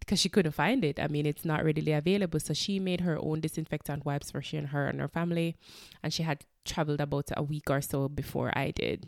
because 0.00 0.18
she 0.18 0.28
couldn't 0.28 0.52
find 0.52 0.84
it. 0.84 0.98
I 0.98 1.06
mean, 1.06 1.26
it's 1.26 1.44
not 1.44 1.64
readily 1.64 1.92
available. 1.92 2.40
So 2.40 2.54
she 2.54 2.80
made 2.80 3.02
her 3.02 3.16
own 3.20 3.40
disinfectant 3.40 4.04
wipes 4.04 4.32
for 4.32 4.42
she 4.42 4.56
and 4.56 4.68
her 4.68 4.88
and 4.88 5.00
her 5.00 5.08
family. 5.08 5.54
And 6.02 6.12
she 6.12 6.24
had 6.24 6.44
traveled 6.64 7.00
about 7.00 7.30
a 7.36 7.44
week 7.44 7.70
or 7.70 7.80
so 7.80 8.08
before 8.08 8.50
I 8.58 8.72
did. 8.72 9.06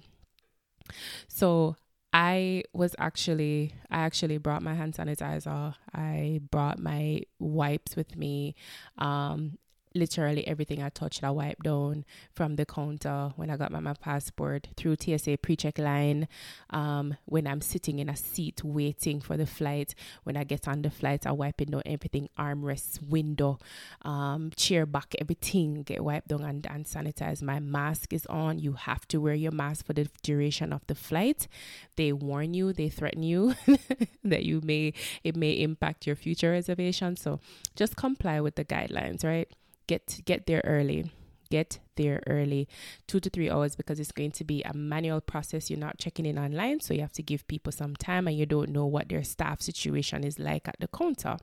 So 1.27 1.75
I 2.13 2.63
was 2.73 2.95
actually 2.99 3.75
I 3.91 3.99
actually 3.99 4.39
brought 4.39 4.63
my 4.63 4.75
hand 4.75 4.95
sanitizer. 4.95 5.75
I 5.95 6.41
brought 6.51 6.79
my 6.79 7.23
wipes 7.39 7.97
with 7.97 8.17
me. 8.17 8.55
Um, 8.97 9.59
literally 9.95 10.47
everything 10.47 10.83
I 10.83 10.89
touched, 10.89 11.25
I 11.25 11.31
wiped 11.31 11.65
down 11.65 12.05
from 12.35 12.57
the 12.57 12.67
counter 12.67 13.33
when 13.37 13.51
I 13.51 13.57
got 13.57 13.73
my, 13.73 13.81
my 13.81 13.95
passport 13.95 14.69
through 14.77 14.97
TSA 15.01 15.39
pre 15.39 15.57
check 15.57 15.79
line. 15.79 16.29
Um, 16.71 17.17
when 17.25 17.47
I'm 17.47 17.61
sitting 17.61 17.99
in 17.99 18.09
a 18.09 18.17
seat 18.17 18.63
waiting 18.65 19.21
for 19.21 19.37
the 19.37 19.47
flight, 19.47 19.95
when 20.25 20.37
I 20.37 20.45
get 20.45 20.69
on 20.69 20.83
the 20.83 20.91
flight, 20.91 21.27
I 21.27 21.33
wipe 21.33 21.59
down 21.59 21.83
everything 21.87 22.29
armrests, 22.39 23.03
window, 23.03 23.59
um, 24.03 24.53
chair 24.57 24.87
back, 24.87 25.15
everything 25.19 25.83
get 25.83 26.05
wiped 26.05 26.29
down 26.29 26.45
and, 26.45 26.67
and 26.67 26.85
sanitized. 26.85 27.43
My 27.43 27.61
mask 27.61 28.13
is 28.13 28.27
on. 28.27 28.59
You 28.59 28.73
have 28.73 29.07
to 29.09 29.21
wear 29.21 29.35
your 29.35 29.53
mask 29.53 29.87
for 29.87 29.93
the 29.93 30.09
duration 30.23 30.73
of 30.73 30.87
the 30.87 30.95
flight. 30.95 31.49
They 31.97 32.13
warn 32.13 32.55
you, 32.55 32.73
they 32.73 32.89
threaten 32.89 33.23
you 33.23 33.55
that 34.25 34.45
you 34.45 34.61
may, 34.63 34.93
it 35.25 35.37
may 35.37 35.53
impact 35.53 36.07
your 36.07 36.17
future 36.17 36.53
reservation. 36.53 37.17
So 37.17 37.41
just 37.77 37.97
comply 37.97 38.41
with 38.41 38.55
the 38.55 38.65
guidelines, 38.65 39.25
right? 39.25 39.49
Get 39.89 40.21
get 40.25 40.47
there 40.47 40.63
early 40.65 41.11
get 41.51 41.79
there 41.97 42.23
early, 42.27 42.69
two 43.07 43.21
to 43.21 43.31
three 43.31 43.51
hours, 43.51 43.77
because 43.77 43.99
it's 43.99 44.13
going 44.13 44.31
to 44.33 44.45
be 44.45 44.63
a 44.63 44.75
manual 44.75 45.21
process. 45.21 45.71
You're 45.71 45.79
not 45.79 45.99
checking 45.99 46.27
in 46.27 46.39
online, 46.39 46.81
so 46.81 46.95
you 46.95 47.01
have 47.01 47.13
to 47.13 47.23
give 47.23 47.47
people 47.49 47.73
some 47.73 47.97
time 47.97 48.27
and 48.27 48.37
you 48.37 48.47
don't 48.47 48.71
know 48.71 48.87
what 48.87 49.09
their 49.09 49.25
staff 49.25 49.61
situation 49.61 50.25
is 50.25 50.39
like 50.39 50.69
at 50.69 50.77
the 50.81 50.89
counter. 50.89 51.37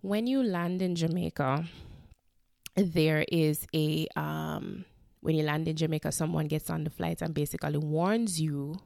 When 0.00 0.26
you 0.26 0.42
land 0.42 0.82
in 0.82 0.94
Jamaica, 0.94 1.64
there 2.76 3.24
is 3.28 3.66
a 3.74 4.06
um, 4.14 4.84
when 5.20 5.34
you 5.34 5.42
land 5.42 5.66
in 5.66 5.76
Jamaica, 5.76 6.12
someone 6.12 6.46
gets 6.46 6.70
on 6.70 6.84
the 6.84 6.90
flight 6.90 7.22
and 7.22 7.34
basically 7.34 7.78
warns 7.78 8.40
you 8.40 8.76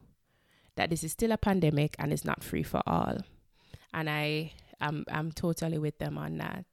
that 0.75 0.89
this 0.89 1.03
is 1.03 1.11
still 1.11 1.31
a 1.31 1.37
pandemic 1.37 1.95
and 1.99 2.11
it's 2.11 2.25
not 2.25 2.43
free 2.43 2.63
for 2.63 2.81
all. 2.87 3.19
And 3.93 4.09
I 4.09 4.53
am 4.81 5.05
I'm 5.11 5.31
totally 5.31 5.77
with 5.77 5.99
them 5.99 6.17
on 6.17 6.37
that. 6.37 6.65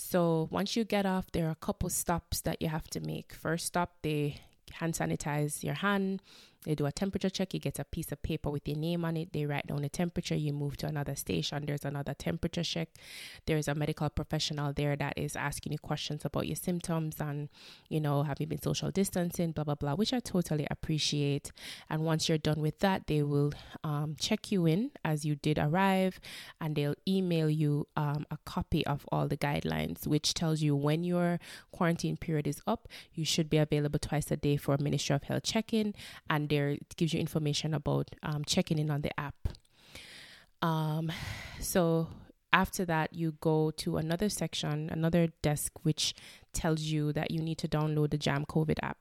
So 0.00 0.48
once 0.50 0.76
you 0.76 0.84
get 0.84 1.04
off, 1.04 1.30
there 1.30 1.46
are 1.46 1.50
a 1.50 1.66
couple 1.66 1.90
stops 1.90 2.40
that 2.40 2.62
you 2.62 2.68
have 2.68 2.88
to 2.88 3.00
make. 3.00 3.34
First 3.34 3.66
stop, 3.66 3.96
they 4.02 4.40
hand 4.72 4.94
sanitize 4.94 5.62
your 5.62 5.74
hand. 5.74 6.22
They 6.64 6.74
do 6.74 6.84
a 6.84 6.92
temperature 6.92 7.30
check. 7.30 7.54
You 7.54 7.60
get 7.60 7.78
a 7.78 7.84
piece 7.84 8.12
of 8.12 8.22
paper 8.22 8.50
with 8.50 8.68
your 8.68 8.76
name 8.76 9.04
on 9.04 9.16
it. 9.16 9.32
They 9.32 9.46
write 9.46 9.66
down 9.66 9.80
the 9.80 9.88
temperature. 9.88 10.34
You 10.34 10.52
move 10.52 10.76
to 10.78 10.86
another 10.86 11.16
station. 11.16 11.64
There's 11.66 11.86
another 11.86 12.12
temperature 12.12 12.62
check. 12.62 12.88
There's 13.46 13.66
a 13.66 13.74
medical 13.74 14.10
professional 14.10 14.72
there 14.74 14.94
that 14.96 15.14
is 15.16 15.36
asking 15.36 15.72
you 15.72 15.78
questions 15.78 16.24
about 16.24 16.46
your 16.46 16.56
symptoms 16.56 17.16
and, 17.18 17.48
you 17.88 18.00
know, 18.00 18.24
have 18.24 18.40
you 18.40 18.46
been 18.46 18.60
social 18.60 18.90
distancing, 18.90 19.52
blah, 19.52 19.64
blah, 19.64 19.74
blah, 19.74 19.94
which 19.94 20.12
I 20.12 20.20
totally 20.20 20.66
appreciate. 20.70 21.50
And 21.88 22.02
once 22.04 22.28
you're 22.28 22.36
done 22.36 22.60
with 22.60 22.78
that, 22.80 23.06
they 23.06 23.22
will 23.22 23.52
um, 23.82 24.16
check 24.20 24.52
you 24.52 24.66
in 24.66 24.90
as 25.02 25.24
you 25.24 25.36
did 25.36 25.58
arrive 25.58 26.20
and 26.60 26.76
they'll 26.76 26.94
email 27.08 27.48
you 27.48 27.86
um, 27.96 28.26
a 28.30 28.36
copy 28.44 28.84
of 28.86 29.06
all 29.10 29.28
the 29.28 29.36
guidelines, 29.38 30.06
which 30.06 30.34
tells 30.34 30.60
you 30.60 30.76
when 30.76 31.04
your 31.04 31.40
quarantine 31.72 32.18
period 32.18 32.46
is 32.46 32.60
up, 32.66 32.86
you 33.14 33.24
should 33.24 33.48
be 33.48 33.56
available 33.56 33.98
twice 33.98 34.30
a 34.30 34.36
day 34.36 34.58
for 34.58 34.74
a 34.74 34.82
Ministry 34.82 35.16
of 35.16 35.22
Health 35.22 35.44
check 35.44 35.72
in 35.72 35.94
and 36.28 36.49
there 36.50 36.68
it 36.68 36.96
gives 36.96 37.14
you 37.14 37.20
information 37.20 37.72
about 37.72 38.10
um, 38.22 38.44
checking 38.44 38.78
in 38.78 38.90
on 38.90 39.00
the 39.00 39.18
app. 39.18 39.48
Um, 40.60 41.10
so 41.60 42.08
after 42.52 42.84
that, 42.84 43.14
you 43.14 43.32
go 43.40 43.70
to 43.72 43.96
another 43.96 44.28
section, 44.28 44.90
another 44.90 45.28
desk, 45.40 45.72
which 45.82 46.14
tells 46.52 46.82
you 46.82 47.12
that 47.12 47.30
you 47.30 47.40
need 47.40 47.58
to 47.58 47.68
download 47.68 48.10
the 48.10 48.18
Jam 48.18 48.44
COVID 48.44 48.78
app. 48.82 48.98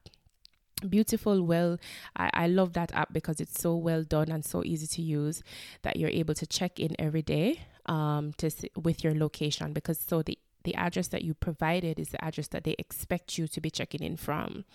Beautiful, 0.88 1.44
well, 1.44 1.78
I, 2.16 2.30
I 2.34 2.48
love 2.48 2.72
that 2.74 2.94
app 2.94 3.12
because 3.12 3.42
it's 3.42 3.60
so 3.60 3.76
well 3.76 4.04
done 4.04 4.32
and 4.32 4.46
so 4.46 4.64
easy 4.64 4.88
to 4.88 5.02
use 5.02 5.44
that 5.82 5.98
you're 5.98 6.10
able 6.10 6.36
to 6.36 6.48
check 6.48 6.80
in 6.80 6.96
every 6.98 7.22
day 7.22 7.60
um, 7.88 8.32
to 8.38 8.50
with 8.82 9.04
your 9.04 9.14
location 9.14 9.74
because 9.74 10.00
so 10.00 10.22
the 10.22 10.38
the 10.64 10.76
address 10.76 11.08
that 11.08 11.24
you 11.24 11.34
provided 11.34 12.00
is 12.00 12.10
the 12.10 12.24
address 12.24 12.48
that 12.50 12.64
they 12.64 12.76
expect 12.78 13.38
you 13.38 13.48
to 13.48 13.62
be 13.62 13.70
checking 13.70 14.04
in 14.04 14.18
from 14.18 14.66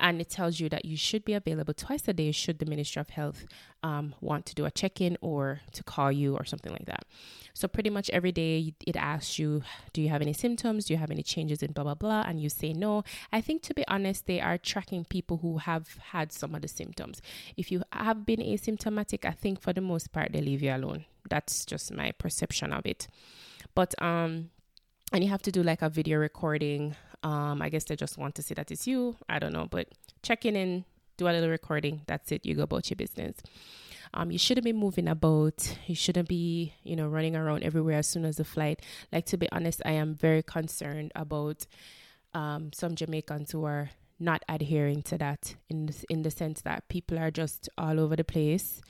and 0.00 0.20
it 0.20 0.28
tells 0.28 0.58
you 0.58 0.68
that 0.68 0.84
you 0.84 0.96
should 0.96 1.24
be 1.24 1.34
available 1.34 1.72
twice 1.72 2.06
a 2.08 2.12
day 2.12 2.32
should 2.32 2.58
the 2.58 2.66
Ministry 2.66 3.00
of 3.00 3.10
Health 3.10 3.46
um, 3.82 4.14
want 4.20 4.44
to 4.46 4.54
do 4.54 4.64
a 4.64 4.70
check 4.70 5.00
in 5.00 5.16
or 5.20 5.60
to 5.72 5.84
call 5.84 6.10
you 6.10 6.36
or 6.36 6.44
something 6.44 6.72
like 6.72 6.86
that. 6.86 7.04
So, 7.52 7.68
pretty 7.68 7.90
much 7.90 8.10
every 8.10 8.32
day 8.32 8.74
it 8.86 8.96
asks 8.96 9.38
you, 9.38 9.62
Do 9.92 10.02
you 10.02 10.08
have 10.08 10.20
any 10.20 10.32
symptoms? 10.32 10.86
Do 10.86 10.94
you 10.94 10.98
have 10.98 11.12
any 11.12 11.22
changes 11.22 11.62
in 11.62 11.72
blah, 11.72 11.84
blah, 11.84 11.94
blah? 11.94 12.24
And 12.26 12.40
you 12.40 12.48
say 12.48 12.72
no. 12.72 13.04
I 13.32 13.40
think, 13.40 13.62
to 13.62 13.74
be 13.74 13.86
honest, 13.86 14.26
they 14.26 14.40
are 14.40 14.58
tracking 14.58 15.04
people 15.04 15.36
who 15.38 15.58
have 15.58 15.96
had 16.10 16.32
some 16.32 16.54
of 16.54 16.62
the 16.62 16.68
symptoms. 16.68 17.22
If 17.56 17.70
you 17.70 17.82
have 17.92 18.26
been 18.26 18.40
asymptomatic, 18.40 19.24
I 19.24 19.32
think 19.32 19.60
for 19.60 19.72
the 19.72 19.80
most 19.80 20.12
part 20.12 20.32
they 20.32 20.40
leave 20.40 20.62
you 20.62 20.74
alone. 20.74 21.04
That's 21.30 21.64
just 21.64 21.92
my 21.92 22.10
perception 22.12 22.72
of 22.72 22.84
it. 22.84 23.06
But, 23.74 23.94
um, 24.02 24.50
and 25.12 25.22
you 25.22 25.30
have 25.30 25.42
to 25.42 25.52
do 25.52 25.62
like 25.62 25.82
a 25.82 25.88
video 25.88 26.18
recording 26.18 26.96
um, 27.24 27.62
I 27.62 27.70
guess 27.70 27.84
they 27.84 27.96
just 27.96 28.18
want 28.18 28.34
to 28.36 28.42
see 28.42 28.54
that 28.54 28.70
it's 28.70 28.86
you. 28.86 29.16
I 29.28 29.38
don't 29.38 29.52
know, 29.52 29.66
but 29.68 29.88
checking 30.22 30.54
in, 30.54 30.84
do 31.16 31.26
a 31.26 31.32
little 31.32 31.48
recording. 31.48 32.02
That's 32.06 32.30
it. 32.30 32.44
You 32.44 32.54
go 32.54 32.62
about 32.64 32.90
your 32.90 32.96
business. 32.96 33.38
Um, 34.12 34.30
you 34.30 34.38
shouldn't 34.38 34.64
be 34.64 34.74
moving 34.74 35.08
about. 35.08 35.76
You 35.86 35.94
shouldn't 35.94 36.28
be, 36.28 36.74
you 36.84 36.94
know, 36.94 37.08
running 37.08 37.34
around 37.34 37.64
everywhere 37.64 37.98
as 37.98 38.06
soon 38.06 38.24
as 38.26 38.36
the 38.36 38.44
flight. 38.44 38.82
Like 39.10 39.24
to 39.26 39.38
be 39.38 39.50
honest, 39.50 39.80
I 39.86 39.92
am 39.92 40.14
very 40.14 40.42
concerned 40.42 41.12
about 41.16 41.66
um, 42.34 42.72
some 42.72 42.94
Jamaicans 42.94 43.52
who 43.52 43.64
are 43.64 43.90
not 44.20 44.44
adhering 44.48 45.02
to 45.02 45.18
that 45.18 45.56
in 45.68 45.92
in 46.08 46.22
the 46.22 46.30
sense 46.30 46.60
that 46.62 46.88
people 46.88 47.18
are 47.18 47.30
just 47.30 47.68
all 47.76 47.98
over 47.98 48.14
the 48.14 48.22
place 48.22 48.80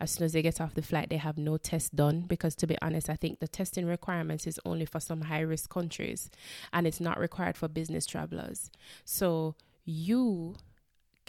as 0.00 0.12
soon 0.12 0.24
as 0.24 0.32
they 0.32 0.42
get 0.42 0.60
off 0.60 0.74
the 0.74 0.82
flight, 0.82 1.10
they 1.10 1.16
have 1.16 1.36
no 1.36 1.56
test 1.56 1.96
done 1.96 2.20
because, 2.20 2.54
to 2.56 2.66
be 2.66 2.76
honest, 2.80 3.10
I 3.10 3.16
think 3.16 3.40
the 3.40 3.48
testing 3.48 3.86
requirements 3.86 4.46
is 4.46 4.60
only 4.64 4.86
for 4.86 5.00
some 5.00 5.22
high 5.22 5.40
risk 5.40 5.70
countries 5.70 6.30
and 6.72 6.86
it's 6.86 7.00
not 7.00 7.18
required 7.18 7.56
for 7.56 7.68
business 7.68 8.06
travelers. 8.06 8.70
So, 9.04 9.56
you, 9.84 10.54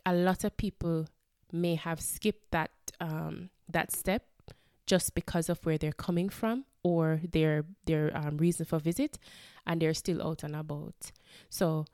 a 0.06 0.14
lot 0.14 0.44
of 0.44 0.56
people 0.58 1.08
may 1.52 1.76
have 1.76 2.00
skipped 2.00 2.52
that 2.52 2.72
um, 3.00 3.50
that 3.68 3.92
step 3.92 4.24
just 4.86 5.14
because 5.16 5.50
of 5.50 5.64
where 5.66 5.78
they're 5.78 5.92
coming 5.92 6.30
from 6.30 6.66
or 6.84 7.22
their 7.32 7.66
their 7.86 8.16
um, 8.16 8.38
reason 8.38 8.66
for 8.66 8.80
visit, 8.80 9.18
and 9.66 9.82
they're 9.82 9.94
still 9.94 10.22
out 10.22 10.44
and 10.44 10.56
about. 10.56 11.12
So, 11.50 11.86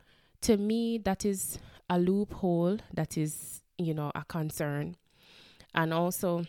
to 0.41 0.57
me, 0.57 0.97
that 0.99 1.25
is 1.25 1.59
a 1.89 1.99
loophole. 1.99 2.77
That 2.93 3.17
is, 3.17 3.61
you 3.77 3.93
know, 3.93 4.11
a 4.13 4.25
concern, 4.25 4.95
and 5.73 5.93
also 5.93 6.45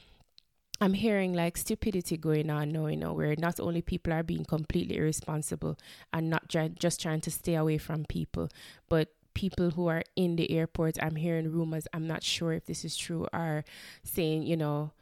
I'm 0.81 0.95
hearing 0.95 1.33
like 1.33 1.57
stupidity 1.57 2.17
going 2.17 2.51
on 2.51 2.73
now, 2.73 2.87
you 2.87 2.97
know, 2.97 3.13
where 3.13 3.35
not 3.37 3.59
only 3.61 3.83
people 3.83 4.13
are 4.13 4.23
being 4.23 4.45
completely 4.45 4.97
irresponsible 4.97 5.79
and 6.13 6.29
not 6.29 6.49
try- 6.49 6.69
just 6.69 7.01
trying 7.01 7.21
to 7.23 7.31
stay 7.31 7.55
away 7.55 7.79
from 7.79 8.05
people, 8.05 8.49
but 8.89 9.09
people 9.35 9.71
who 9.71 9.87
are 9.87 10.03
in 10.17 10.37
the 10.37 10.51
airport, 10.51 10.97
I'm 11.03 11.17
hearing 11.17 11.51
rumors, 11.51 11.87
I'm 11.93 12.07
not 12.07 12.23
sure 12.23 12.53
if 12.53 12.67
this 12.67 12.85
is 12.85 12.97
true, 12.97 13.27
are 13.33 13.65
saying, 14.03 14.43
you 14.45 14.57
know, 14.57 14.93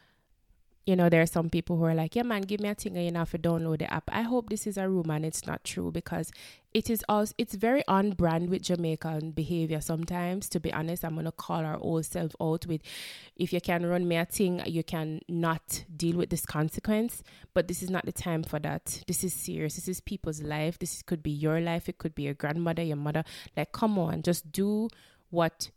you 0.86 0.96
know, 0.96 1.08
there 1.08 1.22
are 1.22 1.26
some 1.26 1.48
people 1.48 1.78
who 1.78 1.84
are 1.84 1.94
like, 1.94 2.14
yeah, 2.14 2.22
man, 2.22 2.42
give 2.42 2.60
me 2.60 2.68
a 2.68 2.74
thing 2.74 2.96
and 2.96 3.06
you 3.06 3.12
have 3.14 3.30
to 3.30 3.38
download 3.38 3.78
the 3.78 3.92
app. 3.92 4.04
I 4.08 4.22
hope 4.22 4.50
this 4.50 4.66
is 4.66 4.76
a 4.76 4.88
rumor 4.88 5.14
and 5.14 5.24
it's 5.24 5.46
not 5.46 5.64
true 5.64 5.90
because 5.90 6.30
it 6.74 6.90
is 6.90 7.02
also, 7.08 7.32
it's 7.38 7.54
very 7.54 7.82
on 7.88 8.10
brand 8.10 8.50
with 8.50 8.62
Jamaican 8.62 9.30
behavior 9.30 9.80
sometimes. 9.80 10.48
To 10.50 10.60
be 10.60 10.72
honest, 10.74 11.02
I'm 11.02 11.14
going 11.14 11.24
to 11.24 11.32
call 11.32 11.64
our 11.64 11.78
old 11.78 12.04
self 12.04 12.36
out 12.40 12.66
with, 12.66 12.82
if 13.36 13.50
you 13.52 13.62
can 13.62 13.86
run 13.86 14.06
me 14.06 14.16
a 14.16 14.26
thing, 14.26 14.60
you 14.66 14.84
can 14.84 15.20
not 15.26 15.84
deal 15.96 16.18
with 16.18 16.28
this 16.28 16.44
consequence. 16.44 17.22
But 17.54 17.66
this 17.66 17.82
is 17.82 17.88
not 17.88 18.04
the 18.04 18.12
time 18.12 18.42
for 18.42 18.58
that. 18.58 19.04
This 19.06 19.24
is 19.24 19.32
serious. 19.32 19.76
This 19.76 19.88
is 19.88 20.00
people's 20.00 20.42
life. 20.42 20.78
This 20.78 21.00
could 21.00 21.22
be 21.22 21.30
your 21.30 21.60
life. 21.60 21.88
It 21.88 21.96
could 21.96 22.14
be 22.14 22.24
your 22.24 22.34
grandmother, 22.34 22.82
your 22.82 22.96
mother. 22.96 23.24
Like, 23.56 23.72
come 23.72 23.98
on, 23.98 24.22
just 24.22 24.52
do 24.52 24.88
what 25.30 25.70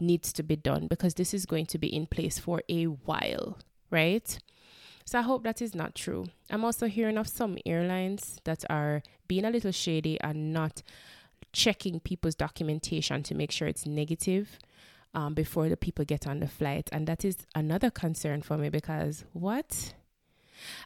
needs 0.00 0.32
to 0.34 0.42
be 0.42 0.56
done 0.56 0.86
because 0.86 1.14
this 1.14 1.32
is 1.32 1.46
going 1.46 1.66
to 1.66 1.78
be 1.78 1.94
in 1.94 2.06
place 2.06 2.38
for 2.38 2.62
a 2.68 2.84
while 2.84 3.58
right? 3.90 4.38
So 5.04 5.18
I 5.18 5.22
hope 5.22 5.42
that 5.44 5.60
is 5.60 5.74
not 5.74 5.94
true. 5.94 6.26
I'm 6.50 6.64
also 6.64 6.86
hearing 6.86 7.18
of 7.18 7.28
some 7.28 7.58
airlines 7.66 8.40
that 8.44 8.64
are 8.70 9.02
being 9.26 9.44
a 9.44 9.50
little 9.50 9.72
shady 9.72 10.20
and 10.20 10.52
not 10.52 10.82
checking 11.52 12.00
people's 12.00 12.34
documentation 12.34 13.22
to 13.24 13.34
make 13.34 13.50
sure 13.50 13.66
it's 13.66 13.86
negative 13.86 14.58
um, 15.14 15.34
before 15.34 15.68
the 15.68 15.76
people 15.76 16.04
get 16.04 16.26
on 16.26 16.40
the 16.40 16.46
flight. 16.46 16.88
And 16.92 17.06
that 17.06 17.24
is 17.24 17.38
another 17.54 17.90
concern 17.90 18.42
for 18.42 18.56
me 18.56 18.68
because 18.68 19.24
what? 19.32 19.94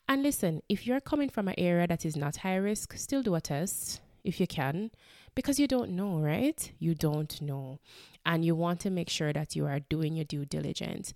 And 0.08 0.22
listen, 0.22 0.62
if 0.68 0.86
you're 0.86 1.00
coming 1.00 1.28
from 1.28 1.48
an 1.48 1.54
area 1.58 1.86
that 1.86 2.06
is 2.06 2.16
not 2.16 2.36
high 2.36 2.56
risk, 2.56 2.94
still 2.94 3.22
do 3.22 3.34
a 3.34 3.40
test 3.40 4.00
if 4.24 4.40
you 4.40 4.46
can 4.46 4.90
because 5.34 5.58
you 5.58 5.66
don't 5.66 5.90
know, 5.90 6.18
right? 6.18 6.72
You 6.78 6.94
don't 6.94 7.40
know. 7.40 7.78
And 8.26 8.44
you 8.44 8.54
want 8.54 8.80
to 8.80 8.90
make 8.90 9.10
sure 9.10 9.32
that 9.32 9.54
you 9.54 9.66
are 9.66 9.80
doing 9.80 10.16
your 10.16 10.24
due 10.24 10.44
diligence. 10.44 11.12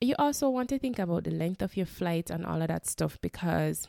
You 0.00 0.14
also 0.18 0.48
want 0.48 0.68
to 0.70 0.78
think 0.78 0.98
about 0.98 1.24
the 1.24 1.30
length 1.30 1.62
of 1.62 1.76
your 1.76 1.86
flight 1.86 2.30
and 2.30 2.46
all 2.46 2.62
of 2.62 2.68
that 2.68 2.86
stuff 2.86 3.18
because 3.20 3.86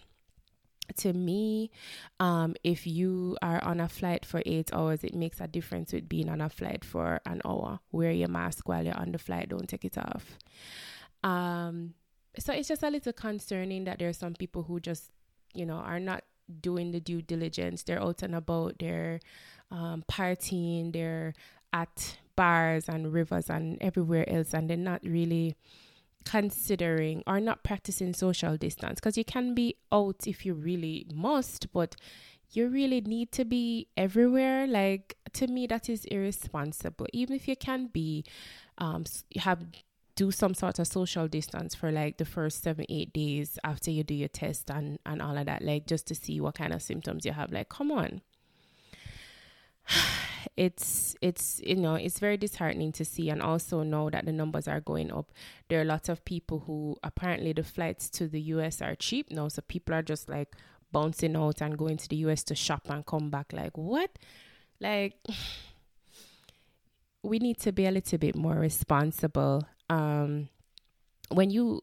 to 0.98 1.14
me, 1.14 1.72
um, 2.20 2.56
if 2.64 2.86
you 2.86 3.38
are 3.42 3.64
on 3.64 3.80
a 3.80 3.88
flight 3.88 4.26
for 4.26 4.42
eight 4.46 4.74
hours, 4.74 5.04
it 5.04 5.16
makes 5.16 5.40
a 5.40 5.48
difference 5.48 5.94
with 5.94 6.10
being 6.10 6.30
on 6.30 6.42
a 6.42 6.50
flight 6.50 6.84
for 6.84 7.22
an 7.26 7.42
hour. 7.46 7.80
Wear 7.92 8.12
your 8.12 8.28
mask 8.28 8.68
while 8.68 8.84
you're 8.84 8.98
on 8.98 9.12
the 9.12 9.18
flight, 9.18 9.50
don't 9.50 9.68
take 9.68 9.86
it 9.86 9.98
off. 9.98 10.38
Um, 11.24 11.94
so 12.38 12.52
it's 12.54 12.68
just 12.68 12.84
a 12.84 12.90
little 12.90 13.14
concerning 13.14 13.86
that 13.86 14.00
there 14.00 14.10
are 14.10 14.14
some 14.14 14.34
people 14.34 14.64
who 14.64 14.80
just, 14.80 15.12
you 15.54 15.66
know, 15.66 15.76
are 15.76 16.00
not 16.00 16.24
doing 16.62 16.92
the 16.92 17.00
due 17.00 17.22
diligence. 17.22 17.84
They're 17.84 18.02
out 18.02 18.24
and 18.24 18.36
about, 18.36 18.76
they're 18.80 19.20
um, 19.72 20.04
partying, 20.10 20.94
they're 20.94 21.34
at 21.72 22.18
bars 22.36 22.88
and 22.88 23.14
rivers 23.14 23.50
and 23.50 23.78
everywhere 23.82 24.30
else, 24.30 24.54
and 24.54 24.70
they're 24.70 24.78
not 24.78 25.02
really 25.04 25.56
considering 26.26 27.22
or 27.28 27.40
not 27.40 27.64
practicing 27.64 28.14
social 28.14 28.56
distance 28.56 28.96
because 28.96 29.18
you 29.18 29.26
can 29.26 29.54
be 29.54 29.76
out 29.92 30.26
if 30.26 30.46
you 30.46 30.54
really 30.54 31.06
must, 31.14 31.72
but 31.74 31.96
you 32.52 32.68
really 32.68 33.02
need 33.02 33.32
to 33.32 33.44
be 33.44 33.88
everywhere. 33.98 34.68
Like 34.68 35.18
to 35.34 35.48
me, 35.48 35.68
that 35.68 35.90
is 35.90 36.06
irresponsible. 36.06 37.08
Even 37.12 37.36
if 37.36 37.48
you 37.48 37.56
can 37.56 37.88
be, 37.88 38.24
um, 38.78 39.04
have 39.38 39.66
do 40.16 40.32
some 40.32 40.54
sort 40.54 40.80
of 40.80 40.88
social 40.88 41.28
distance 41.28 41.74
for 41.74 41.92
like 41.92 42.18
the 42.18 42.26
first 42.26 42.64
seven 42.64 42.86
eight 42.90 43.12
days 43.14 43.58
after 43.64 43.90
you 43.90 44.04
do 44.04 44.14
your 44.14 44.28
test 44.28 44.70
and 44.70 45.00
and 45.06 45.22
all 45.22 45.38
of 45.38 45.46
that 45.46 45.64
like 45.64 45.88
just 45.88 46.08
to 46.08 46.16
see 46.16 46.40
what 46.40 46.56
kind 46.56 46.74
of 46.74 46.82
symptoms 46.82 47.26
you 47.26 47.32
have. 47.32 47.52
Like 47.52 47.70
come 47.70 47.92
on. 47.92 48.22
It's 50.56 51.16
it's 51.22 51.62
you 51.66 51.78
know 51.78 51.96
it's 51.96 52.20
very 52.20 52.38
disheartening 52.38 52.92
to 52.94 53.06
see 53.06 53.30
and 53.30 53.42
also 53.42 53.82
know 53.82 54.10
that 54.10 54.26
the 54.26 54.32
numbers 54.32 54.68
are 54.68 54.82
going 54.82 55.12
up. 55.12 55.32
There 55.68 55.82
are 55.82 55.86
lots 55.86 56.10
of 56.10 56.26
people 56.26 56.60
who 56.68 56.98
apparently 57.02 57.54
the 57.54 57.64
flights 57.64 58.10
to 58.12 58.28
the 58.28 58.40
us 58.42 58.82
are 58.82 58.94
cheap 58.94 59.32
now 59.32 59.48
so 59.48 59.64
people 59.68 59.96
are 59.96 60.04
just 60.04 60.30
like 60.30 60.56
bouncing 60.92 61.36
out 61.36 61.62
and 61.62 61.78
going 61.78 61.98
to 61.98 62.10
the 62.10 62.18
us 62.18 62.44
to 62.44 62.56
shop 62.56 62.88
and 62.90 63.06
come 63.06 63.32
back. 63.32 63.52
Like 63.54 63.78
what? 63.78 64.12
Like 64.80 65.16
we 67.24 67.40
need 67.40 67.58
to 67.62 67.72
be 67.72 67.86
a 67.86 67.92
little 67.92 68.18
bit 68.20 68.36
more 68.36 68.56
responsible 68.56 69.66
um 69.90 70.50
when 71.30 71.50
you 71.50 71.82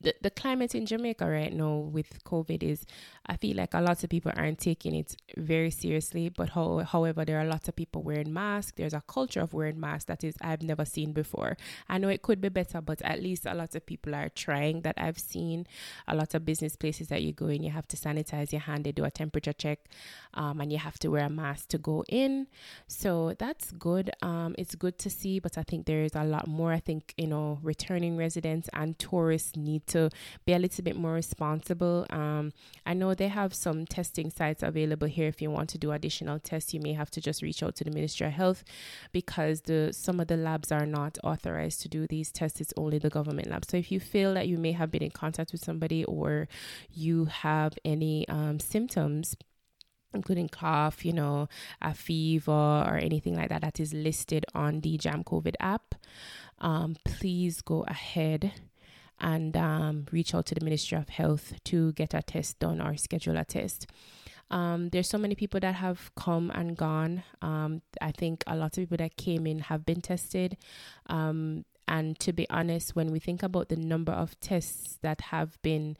the, 0.00 0.14
the 0.22 0.30
climate 0.30 0.74
in 0.74 0.86
Jamaica 0.86 1.28
right 1.28 1.52
now 1.52 1.76
with 1.76 2.24
COVID 2.24 2.62
is, 2.62 2.86
I 3.26 3.36
feel 3.36 3.56
like 3.56 3.74
a 3.74 3.80
lot 3.80 4.02
of 4.02 4.08
people 4.08 4.32
aren't 4.34 4.58
taking 4.58 4.94
it 4.94 5.14
very 5.36 5.70
seriously. 5.70 6.30
But 6.30 6.50
how, 6.50 6.78
however, 6.78 7.24
there 7.24 7.38
are 7.38 7.44
lots 7.44 7.68
of 7.68 7.76
people 7.76 8.02
wearing 8.02 8.32
masks. 8.32 8.72
There's 8.76 8.94
a 8.94 9.02
culture 9.06 9.40
of 9.40 9.52
wearing 9.52 9.78
masks 9.78 10.06
that 10.06 10.24
is 10.24 10.36
I've 10.40 10.62
never 10.62 10.84
seen 10.84 11.12
before. 11.12 11.56
I 11.88 11.98
know 11.98 12.08
it 12.08 12.22
could 12.22 12.40
be 12.40 12.48
better, 12.48 12.80
but 12.80 13.02
at 13.02 13.22
least 13.22 13.44
a 13.44 13.54
lot 13.54 13.74
of 13.74 13.84
people 13.84 14.14
are 14.14 14.30
trying. 14.30 14.80
That 14.82 14.94
I've 14.96 15.18
seen 15.18 15.66
a 16.08 16.14
lot 16.14 16.34
of 16.34 16.46
business 16.46 16.76
places 16.76 17.08
that 17.08 17.22
you 17.22 17.32
go 17.32 17.46
in, 17.46 17.62
you 17.62 17.70
have 17.70 17.88
to 17.88 17.96
sanitize 17.96 18.52
your 18.52 18.62
hand. 18.62 18.84
They 18.84 18.92
do 18.92 19.04
a 19.04 19.10
temperature 19.10 19.52
check, 19.52 19.80
um, 20.32 20.60
and 20.60 20.72
you 20.72 20.78
have 20.78 20.98
to 21.00 21.08
wear 21.08 21.26
a 21.26 21.30
mask 21.30 21.68
to 21.68 21.78
go 21.78 22.04
in. 22.08 22.46
So 22.88 23.34
that's 23.38 23.72
good. 23.72 24.10
Um, 24.22 24.54
it's 24.56 24.74
good 24.74 24.98
to 24.98 25.10
see, 25.10 25.40
but 25.40 25.58
I 25.58 25.62
think 25.62 25.84
there 25.84 26.04
is 26.04 26.14
a 26.14 26.24
lot 26.24 26.46
more. 26.46 26.72
I 26.72 26.80
think 26.80 27.12
you 27.18 27.26
know, 27.26 27.58
returning 27.62 28.16
residents 28.16 28.70
and 28.72 28.98
tourists 28.98 29.56
need 29.56 29.86
to 29.90 30.10
be 30.44 30.52
a 30.52 30.58
little 30.58 30.84
bit 30.84 30.96
more 30.96 31.12
responsible. 31.12 32.06
Um, 32.10 32.52
I 32.86 32.94
know 32.94 33.14
they 33.14 33.28
have 33.28 33.54
some 33.54 33.86
testing 33.86 34.30
sites 34.30 34.62
available 34.62 35.08
here. 35.08 35.28
If 35.28 35.40
you 35.42 35.50
want 35.50 35.68
to 35.70 35.78
do 35.78 35.92
additional 35.92 36.38
tests, 36.38 36.74
you 36.74 36.80
may 36.80 36.92
have 36.94 37.10
to 37.12 37.20
just 37.20 37.42
reach 37.42 37.62
out 37.62 37.76
to 37.76 37.84
the 37.84 37.90
Ministry 37.90 38.26
of 38.26 38.32
Health 38.32 38.64
because 39.12 39.62
the 39.62 39.92
some 39.92 40.20
of 40.20 40.28
the 40.28 40.36
labs 40.36 40.72
are 40.72 40.86
not 40.86 41.18
authorized 41.22 41.80
to 41.82 41.88
do 41.88 42.06
these 42.06 42.32
tests. 42.32 42.60
It's 42.60 42.74
only 42.76 42.98
the 42.98 43.10
government 43.10 43.50
lab. 43.50 43.64
So 43.64 43.76
if 43.76 43.92
you 43.92 44.00
feel 44.00 44.34
that 44.34 44.48
you 44.48 44.58
may 44.58 44.72
have 44.72 44.90
been 44.90 45.02
in 45.02 45.10
contact 45.10 45.52
with 45.52 45.64
somebody 45.64 46.04
or 46.04 46.48
you 46.90 47.26
have 47.26 47.78
any 47.84 48.26
um, 48.28 48.60
symptoms, 48.60 49.36
including 50.14 50.48
cough, 50.48 51.04
you 51.04 51.12
know, 51.12 51.48
a 51.80 51.94
fever 51.94 52.50
or 52.50 52.96
anything 52.96 53.36
like 53.36 53.48
that 53.48 53.62
that 53.62 53.80
is 53.80 53.92
listed 53.92 54.44
on 54.54 54.80
the 54.80 54.98
Jam 54.98 55.22
COVID 55.24 55.54
app, 55.60 55.94
um, 56.58 56.96
please 57.04 57.60
go 57.62 57.84
ahead 57.88 58.52
and 59.20 59.56
um, 59.56 60.06
reach 60.10 60.34
out 60.34 60.46
to 60.46 60.54
the 60.54 60.64
Ministry 60.64 60.98
of 60.98 61.08
Health 61.08 61.54
to 61.64 61.92
get 61.92 62.14
a 62.14 62.22
test 62.22 62.58
done 62.58 62.80
or 62.80 62.96
schedule 62.96 63.36
a 63.36 63.44
test. 63.44 63.86
Um, 64.50 64.88
there's 64.88 65.08
so 65.08 65.18
many 65.18 65.34
people 65.34 65.60
that 65.60 65.76
have 65.76 66.10
come 66.16 66.50
and 66.50 66.76
gone. 66.76 67.22
Um, 67.40 67.82
I 68.00 68.10
think 68.10 68.42
a 68.46 68.56
lot 68.56 68.76
of 68.76 68.82
people 68.82 68.96
that 68.96 69.16
came 69.16 69.46
in 69.46 69.60
have 69.60 69.86
been 69.86 70.00
tested. 70.00 70.56
Um, 71.06 71.64
and 71.86 72.18
to 72.20 72.32
be 72.32 72.48
honest, 72.50 72.96
when 72.96 73.12
we 73.12 73.18
think 73.18 73.42
about 73.42 73.68
the 73.68 73.76
number 73.76 74.12
of 74.12 74.38
tests 74.40 74.98
that 75.02 75.20
have 75.20 75.60
been 75.62 75.96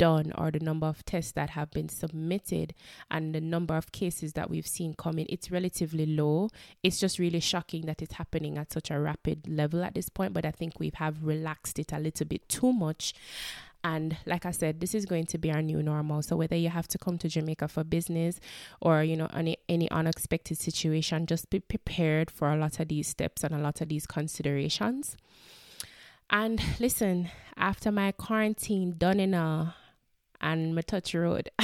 done 0.00 0.32
or 0.38 0.50
the 0.50 0.58
number 0.60 0.86
of 0.86 1.04
tests 1.04 1.32
that 1.32 1.50
have 1.50 1.70
been 1.72 1.90
submitted 1.90 2.72
and 3.10 3.34
the 3.34 3.40
number 3.40 3.76
of 3.76 3.92
cases 3.92 4.32
that 4.32 4.48
we've 4.48 4.66
seen 4.66 4.94
coming, 4.94 5.26
it's 5.28 5.50
relatively 5.50 6.06
low. 6.06 6.48
It's 6.82 6.98
just 6.98 7.18
really 7.18 7.38
shocking 7.38 7.84
that 7.84 8.00
it's 8.00 8.14
happening 8.14 8.56
at 8.56 8.72
such 8.72 8.90
a 8.90 8.98
rapid 8.98 9.46
level 9.46 9.84
at 9.84 9.94
this 9.94 10.08
point, 10.08 10.32
but 10.32 10.46
I 10.46 10.52
think 10.52 10.80
we 10.80 10.90
have 10.94 11.22
relaxed 11.22 11.78
it 11.78 11.92
a 11.92 11.98
little 11.98 12.26
bit 12.26 12.48
too 12.48 12.72
much. 12.72 13.12
And 13.84 14.16
like 14.24 14.46
I 14.46 14.52
said, 14.52 14.80
this 14.80 14.94
is 14.94 15.04
going 15.04 15.26
to 15.26 15.38
be 15.38 15.52
our 15.52 15.60
new 15.60 15.82
normal. 15.82 16.22
So 16.22 16.34
whether 16.34 16.56
you 16.56 16.70
have 16.70 16.88
to 16.88 16.98
come 16.98 17.18
to 17.18 17.28
Jamaica 17.28 17.68
for 17.68 17.84
business 17.84 18.40
or, 18.80 19.02
you 19.02 19.16
know, 19.16 19.28
any 19.34 19.58
any 19.68 19.90
unexpected 19.90 20.58
situation, 20.58 21.26
just 21.26 21.50
be 21.50 21.60
prepared 21.60 22.30
for 22.30 22.50
a 22.50 22.56
lot 22.56 22.80
of 22.80 22.88
these 22.88 23.08
steps 23.08 23.44
and 23.44 23.54
a 23.54 23.58
lot 23.58 23.80
of 23.82 23.88
these 23.88 24.06
considerations. 24.06 25.16
And 26.30 26.62
listen, 26.78 27.30
after 27.56 27.90
my 27.90 28.12
quarantine 28.12 28.94
done 28.96 29.18
in 29.18 29.34
a 29.34 29.74
and 30.40 30.74
my 30.74 30.82
touch 30.82 31.14
road. 31.14 31.50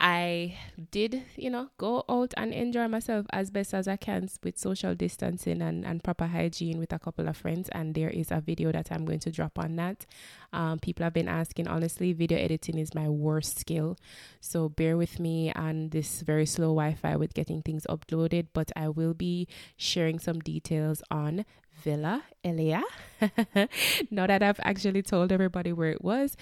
I 0.00 0.56
did, 0.92 1.24
you 1.34 1.50
know, 1.50 1.70
go 1.76 2.04
out 2.08 2.32
and 2.36 2.52
enjoy 2.54 2.86
myself 2.86 3.26
as 3.30 3.50
best 3.50 3.74
as 3.74 3.88
I 3.88 3.96
can 3.96 4.28
with 4.44 4.56
social 4.56 4.94
distancing 4.94 5.60
and, 5.60 5.84
and 5.84 6.04
proper 6.04 6.26
hygiene 6.26 6.78
with 6.78 6.92
a 6.92 7.00
couple 7.00 7.28
of 7.28 7.36
friends. 7.36 7.68
And 7.70 7.96
there 7.96 8.08
is 8.08 8.30
a 8.30 8.40
video 8.40 8.70
that 8.70 8.92
I'm 8.92 9.04
going 9.04 9.18
to 9.20 9.32
drop 9.32 9.58
on 9.58 9.74
that. 9.76 10.06
Um, 10.52 10.78
people 10.78 11.02
have 11.02 11.14
been 11.14 11.28
asking, 11.28 11.66
honestly, 11.66 12.12
video 12.12 12.38
editing 12.38 12.78
is 12.78 12.94
my 12.94 13.08
worst 13.08 13.58
skill. 13.58 13.98
So 14.40 14.68
bear 14.68 14.96
with 14.96 15.18
me 15.18 15.50
and 15.56 15.90
this 15.90 16.20
very 16.22 16.46
slow 16.46 16.68
Wi 16.68 16.94
Fi 16.94 17.16
with 17.16 17.34
getting 17.34 17.62
things 17.62 17.84
uploaded. 17.90 18.48
But 18.52 18.70
I 18.76 18.88
will 18.90 19.14
be 19.14 19.48
sharing 19.76 20.20
some 20.20 20.38
details 20.38 21.02
on 21.10 21.44
Villa 21.82 22.22
Elia. 22.44 22.82
now 24.10 24.26
that 24.26 24.42
I've 24.42 24.60
actually 24.62 25.02
told 25.02 25.32
everybody 25.32 25.72
where 25.72 25.90
it 25.90 26.02
was, 26.02 26.36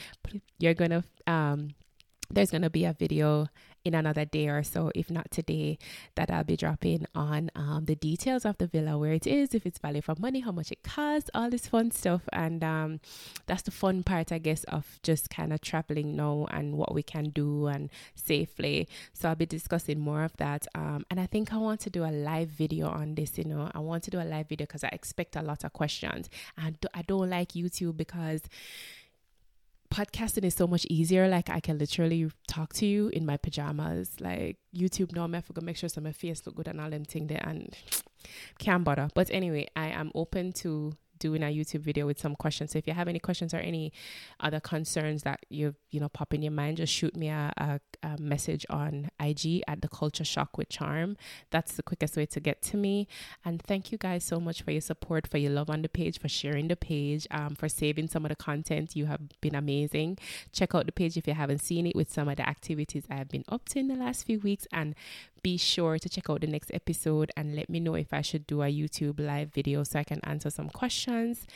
you're 0.58 0.74
gonna 0.74 1.04
um 1.26 1.74
there's 2.30 2.50
gonna 2.50 2.70
be 2.70 2.84
a 2.84 2.92
video 2.92 3.48
in 3.86 3.94
another 3.94 4.24
day 4.24 4.48
or 4.48 4.64
so, 4.64 4.90
if 4.96 5.10
not 5.10 5.30
today, 5.30 5.78
that 6.16 6.28
I'll 6.28 6.42
be 6.42 6.56
dropping 6.56 7.06
on 7.14 7.50
um, 7.54 7.84
the 7.84 7.94
details 7.94 8.44
of 8.44 8.58
the 8.58 8.66
villa, 8.66 8.98
where 8.98 9.12
it 9.12 9.26
is, 9.28 9.54
if 9.54 9.64
it's 9.64 9.78
value 9.78 10.02
for 10.02 10.16
money, 10.18 10.40
how 10.40 10.50
much 10.50 10.72
it 10.72 10.82
costs, 10.82 11.30
all 11.32 11.48
this 11.48 11.68
fun 11.68 11.92
stuff. 11.92 12.22
And 12.32 12.64
um, 12.64 13.00
that's 13.46 13.62
the 13.62 13.70
fun 13.70 14.02
part, 14.02 14.32
I 14.32 14.38
guess, 14.38 14.64
of 14.64 14.98
just 15.04 15.30
kind 15.30 15.52
of 15.52 15.60
traveling 15.60 16.16
now 16.16 16.48
and 16.50 16.76
what 16.76 16.94
we 16.94 17.04
can 17.04 17.30
do 17.30 17.68
and 17.68 17.88
safely. 18.16 18.88
So 19.12 19.28
I'll 19.28 19.36
be 19.36 19.46
discussing 19.46 20.00
more 20.00 20.24
of 20.24 20.36
that. 20.38 20.66
Um, 20.74 21.06
and 21.08 21.20
I 21.20 21.26
think 21.26 21.52
I 21.52 21.58
want 21.58 21.80
to 21.82 21.90
do 21.90 22.04
a 22.04 22.10
live 22.10 22.48
video 22.48 22.88
on 22.88 23.14
this, 23.14 23.38
you 23.38 23.44
know, 23.44 23.70
I 23.72 23.78
want 23.78 24.02
to 24.04 24.10
do 24.10 24.20
a 24.20 24.24
live 24.24 24.48
video 24.48 24.66
because 24.66 24.82
I 24.82 24.88
expect 24.88 25.36
a 25.36 25.42
lot 25.42 25.62
of 25.62 25.72
questions. 25.72 26.28
And 26.58 26.76
I 26.92 27.02
don't 27.02 27.30
like 27.30 27.50
YouTube 27.50 27.96
because 27.96 28.42
podcasting 29.90 30.44
is 30.44 30.54
so 30.54 30.66
much 30.66 30.86
easier. 30.86 31.28
Like 31.28 31.50
I 31.50 31.60
can 31.60 31.78
literally 31.78 32.30
talk 32.48 32.72
to 32.74 32.86
you 32.86 33.08
in 33.08 33.26
my 33.26 33.36
pajamas. 33.36 34.20
Like 34.20 34.58
YouTube, 34.74 35.12
no, 35.12 35.24
I 35.24 35.40
forgot 35.40 35.64
make 35.64 35.76
sure 35.76 35.88
some 35.88 36.04
my 36.04 36.12
face 36.12 36.42
look 36.46 36.56
good 36.56 36.68
and 36.68 36.80
all 36.80 36.90
them 36.90 37.04
thing 37.04 37.26
there 37.26 37.42
and 37.44 37.74
can't 38.58 38.84
bother. 38.84 39.08
But 39.14 39.30
anyway, 39.30 39.68
I 39.76 39.88
am 39.88 40.12
open 40.14 40.52
to 40.54 40.92
doing 41.18 41.42
a 41.42 41.46
YouTube 41.46 41.80
video 41.80 42.06
with 42.06 42.18
some 42.18 42.34
questions. 42.34 42.72
So 42.72 42.78
if 42.78 42.86
you 42.86 42.94
have 42.94 43.08
any 43.08 43.18
questions 43.18 43.54
or 43.54 43.58
any 43.58 43.92
other 44.40 44.60
concerns 44.60 45.22
that 45.22 45.40
you 45.48 45.74
you 45.90 46.00
know 46.00 46.08
pop 46.08 46.34
in 46.34 46.42
your 46.42 46.52
mind, 46.52 46.78
just 46.78 46.92
shoot 46.92 47.16
me 47.16 47.28
a, 47.28 47.52
a, 47.56 47.80
a, 48.02 48.20
message 48.20 48.66
on 48.70 49.10
IG 49.20 49.62
at 49.68 49.82
the 49.82 49.88
Culture 49.88 50.24
Shock 50.24 50.58
with 50.58 50.68
Charm. 50.68 51.16
That's 51.50 51.74
the 51.74 51.82
quickest 51.82 52.16
way 52.16 52.26
to 52.26 52.40
get 52.40 52.62
to 52.62 52.76
me. 52.76 53.08
And 53.44 53.62
thank 53.62 53.92
you 53.92 53.98
guys 53.98 54.24
so 54.24 54.40
much 54.40 54.62
for 54.62 54.70
your 54.70 54.80
support, 54.80 55.26
for 55.26 55.38
your 55.38 55.52
love 55.52 55.70
on 55.70 55.82
the 55.82 55.88
page, 55.88 56.18
for 56.18 56.28
sharing 56.28 56.68
the 56.68 56.76
page, 56.76 57.26
um, 57.30 57.54
for 57.54 57.68
saving 57.68 58.08
some 58.08 58.24
of 58.24 58.30
the 58.30 58.36
content. 58.36 58.96
You 58.96 59.06
have 59.06 59.20
been 59.40 59.54
amazing. 59.54 60.18
Check 60.52 60.74
out 60.74 60.86
the 60.86 60.92
page 60.92 61.16
if 61.16 61.26
you 61.26 61.34
haven't 61.34 61.60
seen 61.60 61.86
it 61.86 61.96
with 61.96 62.12
some 62.12 62.28
of 62.28 62.36
the 62.36 62.48
activities 62.48 63.04
I 63.10 63.14
have 63.14 63.28
been 63.28 63.44
up 63.48 63.68
to 63.70 63.78
in 63.78 63.88
the 63.88 63.96
last 63.96 64.26
few 64.26 64.40
weeks 64.40 64.66
and 64.72 64.94
be 65.46 65.56
sure 65.56 65.96
to 65.96 66.08
check 66.08 66.28
out 66.28 66.40
the 66.40 66.46
next 66.48 66.72
episode 66.74 67.30
and 67.36 67.54
let 67.54 67.70
me 67.70 67.78
know 67.78 67.94
if 67.94 68.12
I 68.12 68.20
should 68.20 68.48
do 68.48 68.62
a 68.62 68.66
YouTube 68.66 69.20
live 69.20 69.54
video 69.54 69.84
so 69.84 70.00
I 70.00 70.02
can 70.02 70.18
answer 70.24 70.50
some 70.50 70.68
questions. 70.68 71.46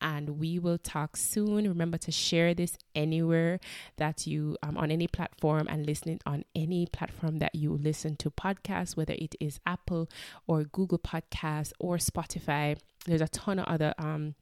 And 0.00 0.40
we 0.40 0.58
will 0.58 0.78
talk 0.78 1.16
soon. 1.16 1.68
Remember 1.68 1.96
to 1.98 2.10
share 2.10 2.54
this 2.54 2.76
anywhere 2.96 3.60
that 3.98 4.26
you 4.26 4.56
um, 4.64 4.76
on 4.76 4.90
any 4.90 5.06
platform 5.06 5.68
and 5.70 5.86
listening 5.86 6.18
on 6.26 6.44
any 6.56 6.86
platform 6.86 7.38
that 7.38 7.54
you 7.54 7.78
listen 7.80 8.16
to 8.16 8.32
podcasts, 8.32 8.96
whether 8.96 9.14
it 9.14 9.36
is 9.38 9.60
Apple 9.64 10.10
or 10.48 10.64
Google 10.64 10.98
Podcasts 10.98 11.72
or 11.78 11.98
Spotify. 11.98 12.76
There's 13.06 13.20
a 13.20 13.28
ton 13.28 13.60
of 13.60 13.66
other 13.66 13.94
um 13.96 14.34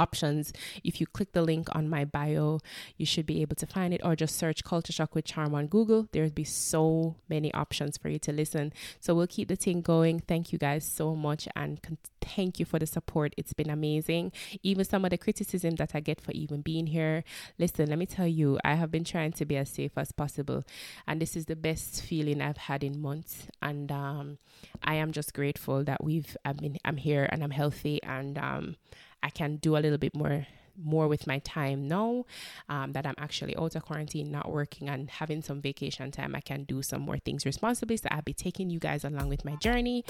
options. 0.00 0.52
If 0.82 1.00
you 1.00 1.06
click 1.06 1.32
the 1.32 1.42
link 1.42 1.68
on 1.72 1.88
my 1.88 2.04
bio, 2.04 2.60
you 2.96 3.06
should 3.06 3.26
be 3.26 3.42
able 3.42 3.56
to 3.56 3.66
find 3.66 3.92
it 3.94 4.00
or 4.04 4.16
just 4.16 4.36
search 4.36 4.64
Culture 4.64 4.92
Shock 4.92 5.14
with 5.14 5.26
Charm 5.26 5.54
on 5.54 5.66
Google. 5.66 6.08
There'd 6.12 6.34
be 6.34 6.44
so 6.44 7.16
many 7.28 7.52
options 7.54 7.98
for 7.98 8.08
you 8.08 8.18
to 8.20 8.32
listen. 8.32 8.72
So 9.00 9.14
we'll 9.14 9.26
keep 9.36 9.48
the 9.48 9.56
thing 9.56 9.80
going. 9.82 10.20
Thank 10.20 10.52
you 10.52 10.58
guys 10.58 10.84
so 10.84 11.14
much 11.14 11.48
and 11.54 11.82
con- 11.82 11.98
thank 12.20 12.58
you 12.58 12.64
for 12.64 12.78
the 12.78 12.86
support. 12.86 13.34
It's 13.36 13.52
been 13.52 13.70
amazing. 13.70 14.32
Even 14.62 14.84
some 14.84 15.04
of 15.04 15.10
the 15.10 15.18
criticism 15.18 15.76
that 15.76 15.92
I 15.94 16.00
get 16.00 16.20
for 16.20 16.32
even 16.32 16.62
being 16.62 16.86
here. 16.86 17.24
Listen, 17.58 17.88
let 17.88 17.98
me 17.98 18.06
tell 18.06 18.26
you, 18.26 18.58
I 18.64 18.74
have 18.74 18.90
been 18.90 19.04
trying 19.04 19.32
to 19.32 19.44
be 19.44 19.56
as 19.56 19.70
safe 19.70 19.92
as 19.96 20.12
possible 20.12 20.64
and 21.06 21.20
this 21.20 21.36
is 21.36 21.46
the 21.46 21.56
best 21.56 22.02
feeling 22.02 22.40
I've 22.40 22.56
had 22.56 22.82
in 22.84 23.00
months 23.00 23.46
and 23.60 23.90
um, 23.90 24.38
I 24.82 24.94
am 24.96 25.12
just 25.12 25.34
grateful 25.34 25.84
that 25.84 26.02
we've 26.02 26.36
I 26.44 26.52
mean 26.54 26.78
I'm 26.84 26.96
here 26.96 27.28
and 27.30 27.42
I'm 27.42 27.50
healthy 27.50 28.02
and 28.02 28.38
um, 28.38 28.76
I 29.22 29.30
can 29.30 29.56
do 29.56 29.76
a 29.76 29.80
little 29.80 29.98
bit 29.98 30.14
more 30.14 30.46
more 30.82 31.08
with 31.08 31.26
my 31.26 31.38
time 31.40 31.88
now 31.88 32.24
um, 32.68 32.92
that 32.92 33.06
I'm 33.06 33.14
actually 33.18 33.56
out 33.56 33.74
of 33.76 33.84
quarantine, 33.84 34.30
not 34.30 34.50
working 34.50 34.88
and 34.88 35.10
having 35.10 35.42
some 35.42 35.60
vacation 35.60 36.10
time. 36.10 36.34
I 36.34 36.40
can 36.40 36.64
do 36.64 36.82
some 36.82 37.02
more 37.02 37.18
things 37.18 37.44
responsibly. 37.44 37.96
So 37.96 38.08
I'll 38.10 38.22
be 38.22 38.32
taking 38.32 38.70
you 38.70 38.78
guys 38.78 39.04
along 39.04 39.28
with 39.28 39.44
my 39.44 39.56
journey. 39.56 40.04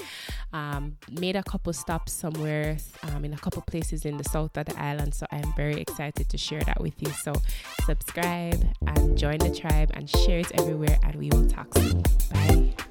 Um, 0.53 0.97
made 1.09 1.35
a 1.35 1.43
couple 1.43 1.73
stops 1.73 2.13
somewhere 2.13 2.77
um, 3.03 3.25
in 3.25 3.33
a 3.33 3.37
couple 3.37 3.61
places 3.63 4.05
in 4.05 4.17
the 4.17 4.23
south 4.23 4.57
of 4.57 4.65
the 4.65 4.79
island. 4.81 5.13
So 5.13 5.25
I'm 5.31 5.53
very 5.55 5.81
excited 5.81 6.29
to 6.29 6.37
share 6.37 6.61
that 6.63 6.79
with 6.79 7.01
you. 7.01 7.11
So 7.11 7.33
subscribe 7.85 8.63
and 8.87 9.17
join 9.17 9.39
the 9.39 9.53
tribe 9.53 9.91
and 9.93 10.09
share 10.09 10.39
it 10.39 10.51
everywhere. 10.59 10.97
And 11.03 11.15
we 11.15 11.29
will 11.29 11.47
talk 11.47 11.73
soon. 11.75 12.03
Bye. 12.31 12.90